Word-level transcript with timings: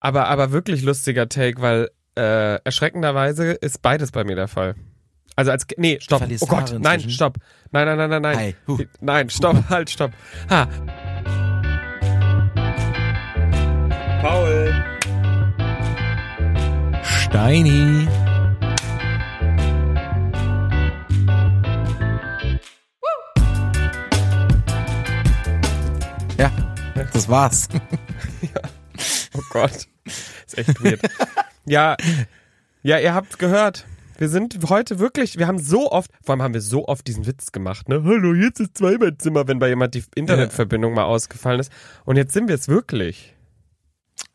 Aber, 0.00 0.28
aber 0.28 0.52
wirklich 0.52 0.82
lustiger 0.82 1.28
Take, 1.28 1.60
weil 1.60 1.90
äh, 2.16 2.60
erschreckenderweise 2.62 3.52
ist 3.52 3.82
beides 3.82 4.12
bei 4.12 4.24
mir 4.24 4.36
der 4.36 4.48
Fall. 4.48 4.76
Also 5.34 5.50
als 5.50 5.66
nee, 5.76 5.98
stopp. 6.00 6.22
Oh 6.22 6.46
Gott, 6.46 6.70
Haare 6.70 6.80
nein, 6.80 6.94
inzwischen? 6.94 7.14
stopp. 7.14 7.38
Nein, 7.70 7.86
nein, 7.86 7.96
nein, 7.96 8.10
nein, 8.10 8.22
nein. 8.22 8.36
Hi. 8.36 8.54
Huh. 8.66 8.78
Nein, 9.00 9.30
stopp, 9.30 9.68
halt, 9.68 9.90
stopp. 9.90 10.12
Ha. 10.50 10.68
Paul. 14.20 14.74
Steini. 17.02 18.08
Ja, 26.36 26.50
das 27.12 27.28
war's. 27.28 27.68
Oh 28.50 28.77
Gott. 29.50 29.88
Ist 30.04 30.56
echt 30.58 30.82
weird. 30.82 31.00
ja, 31.66 31.96
ja, 32.82 32.98
ihr 32.98 33.14
habt's 33.14 33.38
gehört. 33.38 33.86
Wir 34.18 34.28
sind 34.28 34.58
heute 34.68 34.98
wirklich, 34.98 35.38
wir 35.38 35.46
haben 35.46 35.58
so 35.60 35.92
oft, 35.92 36.10
vor 36.24 36.32
allem 36.32 36.42
haben 36.42 36.54
wir 36.54 36.60
so 36.60 36.88
oft 36.88 37.06
diesen 37.06 37.26
Witz 37.26 37.52
gemacht, 37.52 37.88
ne? 37.88 38.02
Hallo, 38.04 38.34
jetzt 38.34 38.58
ist 38.58 38.76
Zweibettzimmer, 38.76 39.46
wenn 39.46 39.60
bei 39.60 39.68
jemand 39.68 39.94
die 39.94 40.02
Internetverbindung 40.16 40.92
mal 40.94 41.04
ausgefallen 41.04 41.60
ist. 41.60 41.70
Und 42.04 42.16
jetzt 42.16 42.32
sind 42.32 42.48
wir 42.48 42.56
es 42.56 42.66
wirklich. 42.66 43.34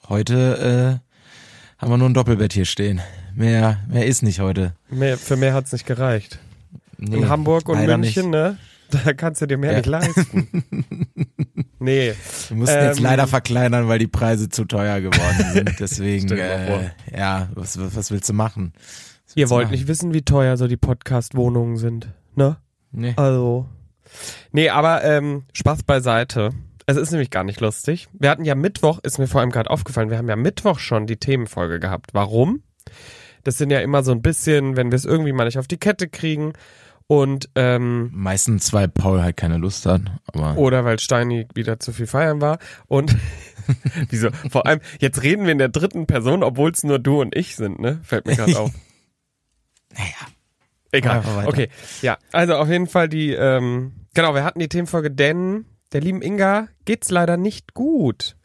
Heute 0.07 1.01
äh, 1.01 1.81
haben 1.81 1.91
wir 1.91 1.97
nur 1.97 2.07
ein 2.07 2.13
Doppelbett 2.13 2.53
hier 2.53 2.63
stehen. 2.65 3.01
Mehr, 3.35 3.79
mehr 3.89 4.05
ist 4.05 4.21
nicht 4.23 4.39
heute. 4.39 4.73
Mehr, 4.89 5.17
für 5.17 5.35
mehr 5.35 5.53
hat's 5.53 5.73
nicht 5.73 5.85
gereicht. 5.85 6.39
Nee, 6.97 7.17
In 7.17 7.29
Hamburg 7.29 7.67
und 7.67 7.85
München, 7.85 8.29
ne? 8.29 8.57
Da 8.91 9.11
kannst 9.13 9.41
du 9.41 9.47
dir 9.47 9.57
mehr 9.57 9.71
Ja. 9.71 9.77
nicht 9.79 9.87
leisten. 9.87 10.47
nee. 11.83 12.13
Wir 12.49 12.57
mussten 12.57 12.75
jetzt 12.75 12.97
Ähm, 12.97 13.03
leider 13.03 13.27
verkleinern, 13.27 13.87
weil 13.87 13.99
die 13.99 14.07
Preise 14.07 14.49
zu 14.49 14.65
teuer 14.65 15.01
geworden 15.01 15.45
sind. 15.53 15.75
Deswegen, 15.79 16.31
äh, 16.31 16.89
ja, 17.15 17.49
was, 17.53 17.77
was 17.95 18.11
willst 18.11 18.29
du 18.29 18.33
machen? 18.33 18.73
Ihr 18.75 18.79
willst 19.43 19.51
du 19.51 19.55
wollt 19.55 19.65
machen? 19.65 19.71
nicht 19.73 19.87
wissen, 19.87 20.13
wie 20.13 20.21
teuer 20.23 20.57
so 20.57 20.67
die 20.67 20.77
Podcast-Wohnungen 20.77 21.77
sind, 21.77 22.09
ne? 22.35 22.57
Nee. 22.91 23.13
Also. 23.15 23.67
Nee, 24.51 24.69
aber 24.69 25.03
ähm, 25.03 25.43
Spaß 25.53 25.83
beiseite. 25.83 26.51
Es 26.85 26.97
ist 26.97 27.11
nämlich 27.11 27.29
gar 27.29 27.43
nicht 27.43 27.61
lustig. 27.61 28.07
Wir 28.13 28.29
hatten 28.29 28.45
ja 28.45 28.55
Mittwoch, 28.55 28.99
ist 29.03 29.17
mir 29.17 29.27
vor 29.27 29.41
allem 29.41 29.49
gerade 29.51 29.69
aufgefallen, 29.69 30.09
wir 30.09 30.17
haben 30.17 30.27
ja 30.29 30.35
Mittwoch 30.35 30.79
schon 30.79 31.07
die 31.07 31.17
Themenfolge 31.17 31.79
gehabt. 31.79 32.13
Warum? 32.13 32.61
Das 33.43 33.57
sind 33.57 33.71
ja 33.71 33.79
immer 33.79 34.03
so 34.03 34.11
ein 34.11 34.21
bisschen, 34.21 34.75
wenn 34.75 34.91
wir 34.91 34.95
es 34.97 35.05
irgendwie 35.05 35.31
mal 35.33 35.45
nicht 35.45 35.57
auf 35.57 35.67
die 35.67 35.77
Kette 35.77 36.07
kriegen. 36.07 36.53
Und 37.07 37.49
ähm, 37.55 38.09
Meistens, 38.13 38.71
weil 38.73 38.87
Paul 38.87 39.21
halt 39.21 39.37
keine 39.37 39.57
Lust 39.57 39.85
hat. 39.85 40.01
Aber 40.25 40.57
oder 40.57 40.85
weil 40.85 40.99
Steini 40.99 41.47
wieder 41.53 41.79
zu 41.79 41.91
viel 41.91 42.07
feiern 42.07 42.41
war. 42.41 42.59
Und 42.87 43.15
wieso? 44.09 44.29
Vor 44.49 44.65
allem, 44.65 44.79
jetzt 44.99 45.21
reden 45.21 45.45
wir 45.45 45.51
in 45.51 45.57
der 45.57 45.69
dritten 45.69 46.07
Person, 46.07 46.43
obwohl 46.43 46.71
es 46.71 46.83
nur 46.83 46.99
du 46.99 47.21
und 47.21 47.35
ich 47.35 47.55
sind, 47.55 47.79
ne? 47.79 47.99
Fällt 48.03 48.25
mir 48.25 48.35
gerade 48.35 48.59
auf. 48.59 48.71
naja. 49.91 50.33
Egal. 50.91 51.23
Okay. 51.47 51.69
Ja, 52.03 52.19
also 52.31 52.55
auf 52.55 52.69
jeden 52.69 52.85
Fall 52.85 53.09
die, 53.09 53.31
ähm, 53.31 53.93
genau, 54.13 54.35
wir 54.35 54.43
hatten 54.43 54.59
die 54.59 54.69
Themenfolge, 54.69 55.09
denn 55.09 55.65
der 55.91 56.01
lieben 56.01 56.21
Inga 56.21 56.67
geht's 56.85 57.09
leider 57.09 57.35
nicht 57.35 57.73
gut. 57.73 58.35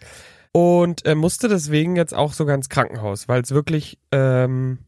Und 0.52 1.04
äh, 1.04 1.14
musste 1.14 1.48
deswegen 1.48 1.94
jetzt 1.94 2.14
auch 2.14 2.32
sogar 2.32 2.54
ins 2.54 2.70
Krankenhaus, 2.70 3.28
weil 3.28 3.42
es 3.42 3.50
wirklich, 3.50 3.98
ähm, 4.12 4.78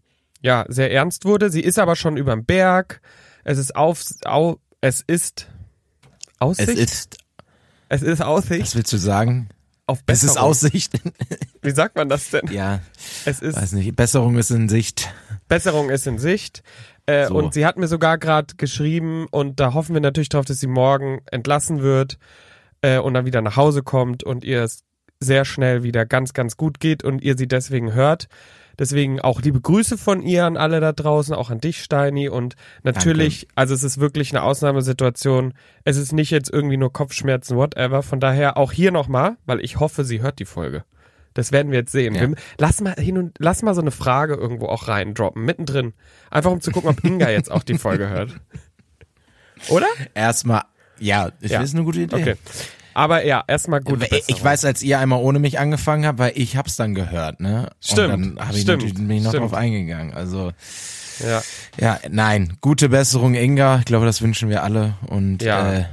ja, 0.40 0.64
sehr 0.68 0.90
ernst 0.90 1.26
wurde. 1.26 1.50
Sie 1.50 1.60
ist 1.60 1.78
aber 1.78 1.96
schon 1.96 2.16
überm 2.16 2.46
Berg. 2.46 3.02
Es 3.44 3.58
ist 3.58 3.74
auf, 3.76 4.02
au, 4.24 4.56
es 4.80 5.02
ist 5.06 5.48
Aussicht. 6.38 6.68
Es 6.68 6.76
ist, 6.78 7.16
es 7.88 8.02
ist 8.02 8.22
Aussicht 8.22 8.62
was 8.62 8.74
willst 8.76 8.92
du 8.92 8.96
sagen? 8.98 9.48
auf 9.86 9.98
Es 10.00 10.20
Besserung. 10.22 10.36
ist 10.36 10.40
Aussicht. 10.42 10.92
Wie 11.62 11.70
sagt 11.72 11.96
man 11.96 12.08
das 12.08 12.30
denn? 12.30 12.46
ja, 12.52 12.80
Es 13.24 13.40
ist 13.40 13.56
weiß 13.56 13.72
nicht. 13.72 13.96
Besserung 13.96 14.38
ist 14.38 14.50
in 14.50 14.68
Sicht. 14.68 15.12
Besserung 15.48 15.90
ist 15.90 16.06
in 16.06 16.18
Sicht. 16.18 16.62
Äh, 17.06 17.26
So. 17.26 17.34
Und 17.34 17.54
sie 17.54 17.66
hat 17.66 17.76
mir 17.76 17.88
sogar 17.88 18.16
gerade 18.18 18.54
geschrieben 18.56 19.26
und 19.30 19.58
da 19.58 19.74
hoffen 19.74 19.94
wir 19.94 20.00
natürlich 20.00 20.28
drauf, 20.28 20.44
dass 20.44 20.60
sie 20.60 20.68
morgen 20.68 21.22
entlassen 21.32 21.82
wird 21.82 22.18
äh, 22.82 22.98
und 22.98 23.14
dann 23.14 23.26
wieder 23.26 23.42
nach 23.42 23.56
Hause 23.56 23.82
kommt 23.82 24.22
und 24.22 24.44
ihr 24.44 24.62
es 24.62 24.84
sehr 25.18 25.44
schnell 25.44 25.82
wieder 25.82 26.06
ganz, 26.06 26.32
ganz 26.34 26.56
gut 26.56 26.78
geht 26.80 27.02
und 27.02 27.20
ihr 27.22 27.36
sie 27.36 27.48
deswegen 27.48 27.92
hört. 27.92 28.28
Deswegen 28.78 29.20
auch 29.20 29.42
liebe 29.42 29.60
Grüße 29.60 29.98
von 29.98 30.22
ihr 30.22 30.46
an 30.46 30.56
alle 30.56 30.80
da 30.80 30.92
draußen, 30.92 31.34
auch 31.34 31.50
an 31.50 31.60
dich, 31.60 31.82
Steini. 31.82 32.28
Und 32.28 32.54
natürlich, 32.82 33.48
also 33.54 33.74
es 33.74 33.82
ist 33.82 34.00
wirklich 34.00 34.30
eine 34.32 34.42
Ausnahmesituation. 34.42 35.54
Es 35.84 35.96
ist 35.96 36.12
nicht 36.12 36.30
jetzt 36.30 36.50
irgendwie 36.50 36.76
nur 36.76 36.92
Kopfschmerzen, 36.92 37.56
whatever. 37.56 38.02
Von 38.02 38.20
daher 38.20 38.56
auch 38.56 38.72
hier 38.72 38.90
nochmal, 38.92 39.36
weil 39.46 39.60
ich 39.64 39.78
hoffe, 39.80 40.04
sie 40.04 40.22
hört 40.22 40.38
die 40.38 40.44
Folge. 40.46 40.84
Das 41.34 41.52
werden 41.52 41.70
wir 41.70 41.78
jetzt 41.78 41.92
sehen. 41.92 42.14
Ja. 42.14 42.28
Lass 42.58 42.80
mal 42.80 42.94
hin 42.94 43.16
und 43.16 43.36
lass 43.38 43.62
mal 43.62 43.74
so 43.74 43.80
eine 43.80 43.92
Frage 43.92 44.34
irgendwo 44.34 44.66
auch 44.66 44.88
reindroppen, 44.88 45.44
mittendrin. 45.44 45.92
Einfach 46.30 46.50
um 46.50 46.60
zu 46.60 46.70
gucken, 46.72 46.90
ob 46.90 47.04
Inga 47.04 47.30
jetzt 47.30 47.50
auch 47.50 47.62
die 47.62 47.78
Folge 47.78 48.08
hört. 48.08 48.34
Oder? 49.68 49.86
Erstmal, 50.14 50.62
ja, 50.98 51.30
ich 51.40 51.50
Ja. 51.50 51.58
finde 51.58 51.64
es 51.66 51.74
eine 51.74 51.84
gute 51.84 52.00
Idee. 52.00 52.16
Okay. 52.16 52.36
Aber 52.94 53.24
ja, 53.24 53.44
erstmal 53.46 53.80
gute 53.80 54.06
ich, 54.14 54.24
ich 54.28 54.42
weiß, 54.42 54.64
als 54.64 54.82
ihr 54.82 54.98
einmal 54.98 55.20
ohne 55.20 55.38
mich 55.38 55.58
angefangen 55.58 56.06
habt, 56.06 56.18
weil 56.18 56.32
ich 56.34 56.56
hab's 56.56 56.76
dann 56.76 56.94
gehört, 56.94 57.40
ne? 57.40 57.70
Stimmt, 57.80 58.14
Und 58.14 58.36
dann 58.36 58.50
ich 58.54 58.62
stimmt, 58.62 58.94
bin 58.94 59.10
ich 59.10 59.22
noch 59.22 59.30
stimmt. 59.30 59.44
drauf 59.44 59.54
eingegangen. 59.54 60.12
Also 60.14 60.52
Ja. 61.20 61.42
ja, 61.78 61.98
nein, 62.10 62.56
gute 62.60 62.88
Besserung, 62.88 63.34
Inga. 63.34 63.78
Ich 63.80 63.84
glaube, 63.84 64.06
das 64.06 64.22
wünschen 64.22 64.48
wir 64.48 64.62
alle. 64.62 64.94
Und 65.06 65.42
Ja. 65.42 65.72
äh, 65.72 65.84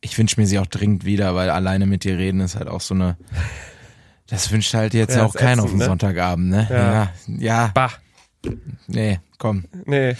ich 0.00 0.16
wünsche 0.18 0.40
mir 0.40 0.46
sie 0.46 0.58
auch 0.58 0.66
dringend 0.66 1.04
wieder, 1.04 1.34
weil 1.34 1.50
alleine 1.50 1.86
mit 1.86 2.04
dir 2.04 2.16
reden 2.18 2.40
ist 2.40 2.56
halt 2.56 2.68
auch 2.68 2.80
so 2.80 2.94
eine. 2.94 3.16
Das 4.28 4.50
wünscht 4.52 4.72
halt 4.74 4.94
jetzt 4.94 5.16
Ja, 5.16 5.26
auch 5.26 5.34
keiner 5.34 5.64
auf 5.64 5.70
dem 5.70 5.78
ne? 5.78 5.84
Sonntagabend, 5.86 6.48
ne? 6.50 6.66
Ja. 6.70 6.92
Ja, 6.92 7.10
ja, 7.26 7.70
Bah. 7.74 7.90
nee, 8.86 9.18
komm. 9.38 9.64
Nee. 9.86 10.16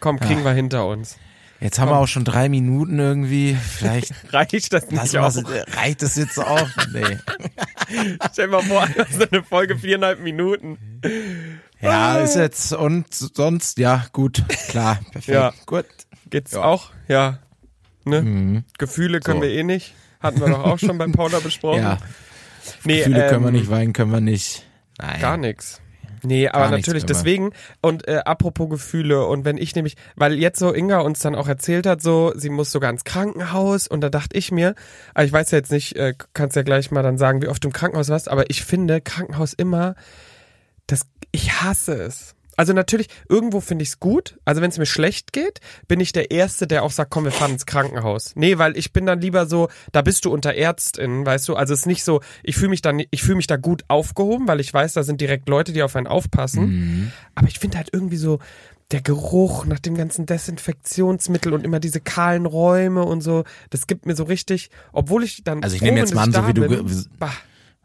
Komm, 0.00 0.18
kriegen 0.20 0.44
wir 0.44 0.52
hinter 0.52 0.86
uns. 0.86 1.16
Jetzt 1.60 1.78
haben 1.78 1.90
wir 1.90 1.96
auch 1.96 2.06
schon 2.08 2.24
drei 2.24 2.48
Minuten 2.48 2.98
irgendwie. 2.98 3.54
Vielleicht 3.56 4.12
Reicht 4.32 4.72
das 4.72 4.90
nicht 4.90 5.16
auch? 5.16 5.34
reicht 5.76 6.02
das 6.02 6.16
jetzt 6.16 6.38
auch? 6.38 6.68
Nee. 6.92 7.18
Stell 8.32 8.46
dir 8.46 8.52
mal 8.52 8.62
vor, 8.62 8.86
so 9.10 9.24
eine 9.30 9.42
Folge 9.42 9.78
viereinhalb 9.78 10.20
Minuten. 10.20 10.78
Ja, 11.80 12.18
ist 12.18 12.36
jetzt 12.36 12.72
und 12.72 13.06
sonst, 13.12 13.78
ja, 13.78 14.04
gut, 14.12 14.44
klar, 14.68 14.98
perfekt. 15.12 15.28
Ja. 15.28 15.52
Gut. 15.66 15.86
Geht's 16.30 16.52
Ja. 16.52 16.62
auch? 16.62 16.90
Ja. 17.08 17.38
Ne? 18.04 18.22
Mhm. 18.22 18.64
Gefühle 18.78 19.20
können 19.20 19.40
So. 19.40 19.42
wir 19.46 19.50
eh 19.52 19.62
nicht. 19.62 19.94
Hatten 20.20 20.40
wir 20.40 20.48
doch 20.48 20.64
auch 20.64 20.78
schon 20.78 20.98
beim 20.98 21.12
Paula 21.12 21.38
besprochen. 21.40 21.82
Ja, 21.82 21.98
nee, 22.84 22.98
Gefühle 22.98 23.28
können 23.28 23.42
wir 23.42 23.48
ähm, 23.48 23.54
nicht, 23.54 23.70
weinen 23.70 23.92
können 23.92 24.12
wir 24.12 24.20
nicht. 24.20 24.66
Nein. 24.98 25.20
Gar 25.20 25.36
nichts. 25.36 25.80
Nee, 26.26 26.48
aber 26.48 26.70
natürlich 26.70 27.04
wir. 27.04 27.08
deswegen 27.08 27.50
und 27.82 28.06
äh, 28.08 28.22
apropos 28.24 28.68
Gefühle 28.68 29.26
und 29.26 29.44
wenn 29.44 29.58
ich 29.58 29.74
nämlich, 29.74 29.96
weil 30.16 30.34
jetzt 30.34 30.58
so 30.58 30.72
Inga 30.72 30.98
uns 31.00 31.20
dann 31.20 31.34
auch 31.34 31.48
erzählt 31.48 31.86
hat, 31.86 32.02
so 32.02 32.32
sie 32.34 32.50
muss 32.50 32.72
sogar 32.72 32.90
ins 32.90 33.04
Krankenhaus 33.04 33.86
und 33.86 34.00
da 34.00 34.10
dachte 34.10 34.36
ich 34.36 34.52
mir, 34.52 34.74
aber 35.14 35.24
ich 35.24 35.32
weiß 35.32 35.50
ja 35.52 35.58
jetzt 35.58 35.72
nicht, 35.72 35.96
äh, 35.96 36.14
kannst 36.34 36.56
ja 36.56 36.62
gleich 36.62 36.90
mal 36.90 37.02
dann 37.02 37.18
sagen, 37.18 37.42
wie 37.42 37.48
oft 37.48 37.62
du 37.64 37.68
im 37.68 37.72
Krankenhaus 37.72 38.08
warst, 38.08 38.28
aber 38.28 38.50
ich 38.50 38.64
finde 38.64 39.00
Krankenhaus 39.00 39.52
immer, 39.52 39.94
das, 40.86 41.02
ich 41.32 41.62
hasse 41.62 41.94
es. 41.94 42.35
Also 42.56 42.72
natürlich, 42.72 43.08
irgendwo 43.28 43.60
finde 43.60 43.82
ich 43.82 43.90
es 43.90 44.00
gut. 44.00 44.38
Also 44.44 44.62
wenn 44.62 44.70
es 44.70 44.78
mir 44.78 44.86
schlecht 44.86 45.32
geht, 45.32 45.60
bin 45.88 46.00
ich 46.00 46.12
der 46.12 46.30
Erste, 46.30 46.66
der 46.66 46.82
auch 46.82 46.90
sagt, 46.90 47.10
komm, 47.10 47.24
wir 47.24 47.32
fahren 47.32 47.52
ins 47.52 47.66
Krankenhaus. 47.66 48.32
Nee, 48.34 48.58
weil 48.58 48.76
ich 48.76 48.92
bin 48.92 49.06
dann 49.06 49.20
lieber 49.20 49.46
so, 49.46 49.68
da 49.92 50.02
bist 50.02 50.24
du 50.24 50.32
unter 50.32 50.54
Ärztin, 50.54 51.24
weißt 51.24 51.48
du? 51.48 51.56
Also 51.56 51.74
es 51.74 51.80
ist 51.80 51.86
nicht 51.86 52.04
so, 52.04 52.20
ich 52.42 52.56
fühle 52.56 52.70
mich 52.70 52.82
dann, 52.82 53.02
ich 53.10 53.22
fühle 53.22 53.36
mich 53.36 53.46
da 53.46 53.56
gut 53.56 53.84
aufgehoben, 53.88 54.48
weil 54.48 54.60
ich 54.60 54.72
weiß, 54.72 54.94
da 54.94 55.02
sind 55.02 55.20
direkt 55.20 55.48
Leute, 55.48 55.72
die 55.72 55.82
auf 55.82 55.96
einen 55.96 56.06
aufpassen. 56.06 56.66
Mhm. 56.66 57.12
Aber 57.34 57.48
ich 57.48 57.58
finde 57.58 57.78
halt 57.78 57.90
irgendwie 57.92 58.16
so, 58.16 58.38
der 58.92 59.02
Geruch 59.02 59.66
nach 59.66 59.80
dem 59.80 59.96
ganzen 59.96 60.26
Desinfektionsmittel 60.26 61.52
und 61.52 61.64
immer 61.64 61.80
diese 61.80 62.00
kahlen 62.00 62.46
Räume 62.46 63.04
und 63.04 63.20
so, 63.20 63.44
das 63.70 63.86
gibt 63.86 64.06
mir 64.06 64.14
so 64.14 64.24
richtig, 64.24 64.70
obwohl 64.92 65.24
ich 65.24 65.42
dann. 65.42 65.62
Also 65.62 65.74
ich 65.74 65.82
nehme 65.82 65.98
jetzt 65.98 66.14
mal 66.14 66.22
an, 66.22 66.32
so 66.32 66.46
wie 66.46 66.54
du 66.54 66.68
bin. 66.68 67.06
Bah, 67.18 67.32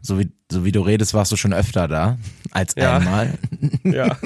So 0.01 0.19
wie, 0.19 0.31
so 0.51 0.65
wie 0.65 0.71
du 0.71 0.81
redest, 0.81 1.13
warst 1.13 1.31
du 1.31 1.35
schon 1.35 1.53
öfter 1.53 1.87
da 1.87 2.17
als 2.51 2.73
Ja. 2.75 2.97
einmal. 2.97 3.37
ja. 3.83 4.17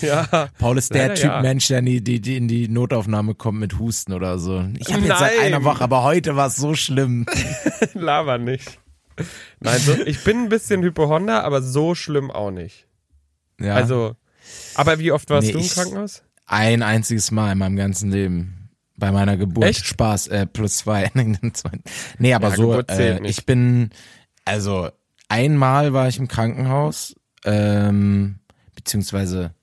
ja. 0.00 0.48
Paul 0.58 0.78
ist 0.78 0.94
der 0.94 1.08
Leider 1.08 1.14
Typ 1.14 1.30
ja. 1.30 1.42
Mensch, 1.42 1.66
der 1.68 1.80
in 1.80 1.86
die, 1.86 2.02
die, 2.04 2.20
die 2.20 2.36
in 2.36 2.48
die 2.48 2.68
Notaufnahme 2.68 3.34
kommt 3.34 3.58
mit 3.58 3.78
Husten 3.78 4.12
oder 4.12 4.38
so. 4.38 4.64
Ich 4.78 4.92
habe 4.92 5.04
jetzt 5.04 5.18
seit 5.18 5.38
einer 5.40 5.64
Woche, 5.64 5.82
aber 5.82 6.04
heute 6.04 6.36
war 6.36 6.46
es 6.46 6.56
so 6.56 6.74
schlimm. 6.74 7.26
Laber 7.94 8.38
nicht. 8.38 8.78
Nein, 9.60 9.78
so, 9.78 9.94
ich 9.94 10.22
bin 10.24 10.44
ein 10.44 10.48
bisschen 10.48 10.82
Hypochonder, 10.82 11.44
aber 11.44 11.62
so 11.62 11.94
schlimm 11.94 12.30
auch 12.30 12.50
nicht. 12.50 12.86
Ja. 13.60 13.74
Also, 13.74 14.16
aber 14.74 14.98
wie 14.98 15.12
oft 15.12 15.30
warst 15.30 15.46
Nee, 15.46 15.52
du 15.52 15.58
im 15.60 15.68
Krankenhaus? 15.68 16.22
ein 16.46 16.82
einziges 16.82 17.30
Mal 17.30 17.52
in 17.52 17.58
meinem 17.58 17.76
ganzen 17.76 18.10
Leben. 18.10 18.70
Bei 18.96 19.10
meiner 19.10 19.36
Geburt. 19.36 19.64
Echt? 19.66 19.86
Spaß, 19.86 20.28
äh, 20.28 20.46
plus 20.46 20.76
zwei. 20.78 21.10
nee, 22.18 22.34
aber 22.34 22.50
Ja, 22.50 22.56
so, 22.56 22.80
äh, 22.80 23.26
ich 23.26 23.44
bin, 23.44 23.90
also 24.44 24.90
einmal 25.28 25.92
war 25.92 26.08
ich 26.08 26.18
im 26.18 26.28
Krankenhaus, 26.28 27.14
ähm, 27.44 28.40
beziehungsweise 28.74 29.54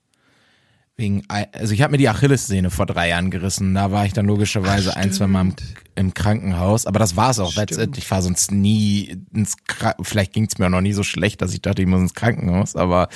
Wegen, 1.02 1.24
also 1.28 1.74
ich 1.74 1.82
habe 1.82 1.92
mir 1.92 1.98
die 1.98 2.10
Achillessehne 2.10 2.70
vor 2.70 2.86
drei 2.86 3.10
Jahren 3.10 3.32
gerissen. 3.32 3.74
Da 3.74 3.92
war 3.92 4.06
ich 4.06 4.14
dann 4.14 4.28
logischerweise 4.28 4.92
Ach, 4.92 4.98
ein, 4.98 5.12
zwei 5.12 5.26
Mal 5.26 5.42
im, 5.42 5.56
im 5.96 6.14
Krankenhaus. 6.14 6.86
Aber 6.86 7.00
das 7.00 7.16
war's 7.16 7.40
auch. 7.40 7.54
That's 7.56 7.78
it. 7.78 7.98
Ich 7.98 8.12
war 8.12 8.22
sonst 8.22 8.52
nie 8.52 9.18
ins 9.34 9.56
Kra 9.66 9.96
Vielleicht 10.02 10.32
ging's 10.34 10.60
mir 10.60 10.68
auch 10.68 10.70
noch 10.70 10.82
nie 10.82 10.94
so 10.94 11.02
schlecht, 11.02 11.42
dass 11.42 11.54
ich 11.54 11.62
dachte, 11.62 11.82
ich 11.82 11.88
muss 11.88 12.02
ins 12.02 12.14
Krankenhaus. 12.14 12.76
Aber 12.76 13.10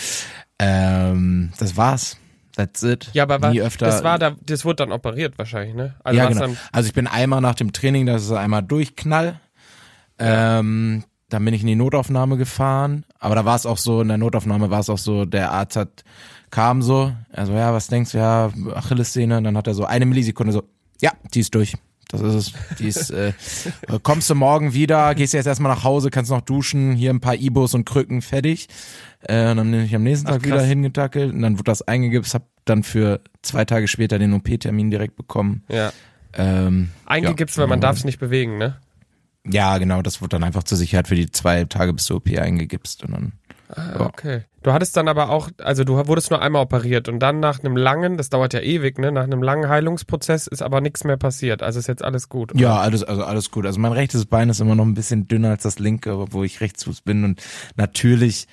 ähm, 0.58 1.52
das 1.60 1.78
war's. 1.78 2.18
That's 2.56 2.82
it. 2.82 3.12
Ja, 3.14 3.24
aber 3.24 3.42
war, 3.42 3.52
nie 3.52 3.62
öfter. 3.62 3.86
das 3.86 4.04
war 4.04 4.18
da, 4.18 4.36
das 4.42 4.66
wurde 4.66 4.78
dann 4.78 4.92
operiert 4.92 5.38
wahrscheinlich, 5.38 5.76
ne? 5.76 5.96
Also 6.04 6.18
ja, 6.18 6.28
genau. 6.28 6.56
Also 6.72 6.88
ich 6.88 6.94
bin 6.94 7.06
einmal 7.06 7.42
nach 7.42 7.56
dem 7.56 7.72
Training, 7.72 8.08
das 8.08 8.24
ist 8.24 8.32
einmal 8.32 8.64
Durchknall. 8.64 9.42
Ähm, 10.18 11.04
dann 11.30 11.44
bin 11.44 11.54
ich 11.54 11.62
in 11.62 11.68
die 11.68 11.76
Notaufnahme 11.76 12.38
gefahren. 12.38 13.06
Aber 13.20 13.36
da 13.36 13.46
war 13.46 13.56
es 13.56 13.66
auch 13.66 13.78
so, 13.78 14.02
in 14.02 14.08
der 14.08 14.18
Notaufnahme 14.18 14.70
war 14.70 14.80
es 14.80 14.90
auch 14.90 14.98
so, 14.98 15.26
der 15.26 15.52
Arzt 15.52 15.76
hat, 15.76 16.04
kam 16.52 16.82
so, 16.82 17.14
also 17.32 17.54
ja, 17.54 17.74
was 17.74 17.88
denkst 17.88 18.12
du, 18.12 18.18
ja, 18.20 18.52
Achillessehne, 18.74 19.38
und 19.38 19.44
dann 19.44 19.58
hat 19.58 19.68
er 19.68 19.74
so 19.74 19.86
eine 19.86 20.06
Millisekunde 20.06 20.54
so, 20.54 20.64
ja, 21.02 21.12
die 21.34 21.40
ist 21.40 21.54
durch. 21.56 21.74
Das 22.10 22.22
ist 22.22 22.34
es. 22.36 22.54
Die 22.78 22.88
ist, 22.88 23.10
äh, 23.10 23.34
kommst 24.04 24.30
du 24.30 24.36
morgen 24.36 24.74
wieder, 24.74 25.16
gehst 25.16 25.34
jetzt 25.34 25.48
erstmal 25.48 25.74
nach 25.74 25.84
Hause, 25.84 26.12
kannst 26.12 26.30
noch 26.30 26.42
duschen, 26.42 26.94
hier 26.94 27.10
ein 27.10 27.20
paar 27.20 27.36
Ibos 27.36 27.74
und 27.74 27.86
Krücken, 27.86 28.22
fertig. 28.22 28.68
Äh, 29.22 29.50
und 29.50 29.58
dann 29.58 29.72
bin 29.72 29.84
ich 29.84 29.96
am 29.96 30.04
nächsten 30.04 30.28
Ach, 30.28 30.34
Tag 30.34 30.46
wieder 30.46 30.58
krass. 30.58 30.68
hingetackelt 30.68 31.34
und 31.34 31.42
dann 31.42 31.54
wurde 31.54 31.64
das 31.64 31.82
eingegipst, 31.82 32.36
hab 32.36 32.44
dann 32.66 32.84
für 32.84 33.22
zwei 33.42 33.66
Tage 33.66 33.88
später 33.88 34.20
den 34.20 34.34
OP-Termin 34.34 34.92
direkt 34.92 35.16
bekommen. 35.16 35.64
ja. 35.70 35.92
Ähm, 36.38 36.90
Eingegipst, 37.06 37.56
ja, 37.56 37.62
weil 37.62 37.68
man 37.70 37.80
genau. 37.80 37.88
darf 37.92 37.98
es 37.98 38.04
nicht 38.04 38.20
bewegen, 38.20 38.58
ne? 38.58 38.76
Ja, 39.46 39.78
genau, 39.78 40.02
das 40.02 40.22
wurde 40.22 40.30
dann 40.30 40.44
einfach 40.44 40.64
zur 40.64 40.78
Sicherheit 40.78 41.08
für 41.08 41.16
die 41.16 41.30
zwei 41.32 41.64
Tage 41.66 41.94
bis 41.94 42.06
zur 42.06 42.18
OP 42.18 42.28
eingegipst 42.38 43.04
und 43.04 43.12
dann. 43.12 43.34
Ah, 43.70 44.06
okay. 44.06 44.44
Du 44.62 44.74
hattest 44.74 44.96
dann 44.96 45.08
aber 45.08 45.30
auch, 45.30 45.50
also 45.64 45.84
du 45.84 46.08
wurdest 46.08 46.30
nur 46.32 46.42
einmal 46.42 46.62
operiert 46.62 47.08
und 47.10 47.20
dann 47.20 47.40
nach 47.40 47.60
einem 47.60 47.76
langen, 47.78 48.18
das 48.18 48.30
dauert 48.30 48.54
ja 48.54 48.60
ewig, 48.60 49.00
ne? 49.00 49.12
Nach 49.12 49.24
einem 49.24 49.42
langen 49.44 49.70
Heilungsprozess 49.70 50.48
ist 50.48 50.62
aber 50.62 50.82
nichts 50.82 51.04
mehr 51.04 51.18
passiert. 51.18 51.64
Also 51.64 51.80
ist 51.80 51.88
jetzt 51.88 52.04
alles 52.04 52.30
gut. 52.30 52.54
oder? 52.54 52.62
Ja, 52.62 52.80
alles, 52.80 53.04
also 53.04 53.24
alles 53.24 53.52
gut. 53.52 53.66
Also 53.66 53.80
mein 53.80 53.92
rechtes 53.92 54.26
Bein 54.26 54.50
ist 54.50 54.60
immer 54.60 54.76
noch 54.76 54.86
ein 54.86 54.94
bisschen 54.94 55.28
dünner 55.28 55.50
als 55.50 55.64
das 55.64 55.80
linke, 55.80 56.32
wo 56.32 56.44
ich 56.44 56.62
Rechtsfuß 56.62 57.02
bin 57.02 57.24
und 57.24 57.42
natürlich 57.76 58.48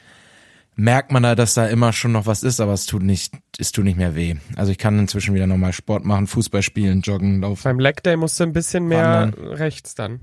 merkt 0.74 1.12
man 1.12 1.22
da, 1.22 1.34
dass 1.34 1.54
da 1.54 1.66
immer 1.66 1.92
schon 1.92 2.12
noch 2.12 2.26
was 2.26 2.42
ist, 2.42 2.60
aber 2.60 2.72
es 2.72 2.86
tut 2.86 3.02
nicht, 3.02 3.34
es 3.58 3.72
tut 3.72 3.84
nicht 3.84 3.96
mehr 3.98 4.14
weh. 4.14 4.36
Also 4.56 4.72
ich 4.72 4.78
kann 4.78 4.98
inzwischen 4.98 5.34
wieder 5.34 5.46
normal 5.46 5.72
Sport 5.72 6.04
machen, 6.04 6.26
Fußball 6.26 6.62
spielen, 6.62 7.02
joggen, 7.02 7.40
laufen. 7.40 7.62
Beim 7.64 7.78
Leg 7.78 8.02
Day 8.02 8.16
musst 8.16 8.40
du 8.40 8.44
ein 8.44 8.52
bisschen 8.52 8.86
mehr 8.86 9.32
Wandern. 9.34 9.48
rechts 9.52 9.94
dann. 9.94 10.20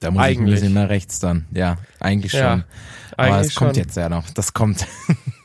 Da 0.00 0.10
muss 0.10 0.22
ich 0.22 0.36
ein 0.38 0.38
Eigentlich. 0.42 0.54
bisschen 0.60 0.74
mehr 0.74 0.88
rechts 0.88 1.18
dann. 1.20 1.46
Ja, 1.52 1.76
eigentlich 2.00 2.32
schon. 2.32 2.40
Ja, 2.40 2.64
aber 3.16 3.34
eigentlich 3.34 3.48
es 3.48 3.54
kommt 3.54 3.76
jetzt 3.76 3.96
ja 3.96 4.08
noch. 4.08 4.28
Das 4.30 4.52
kommt. 4.52 4.86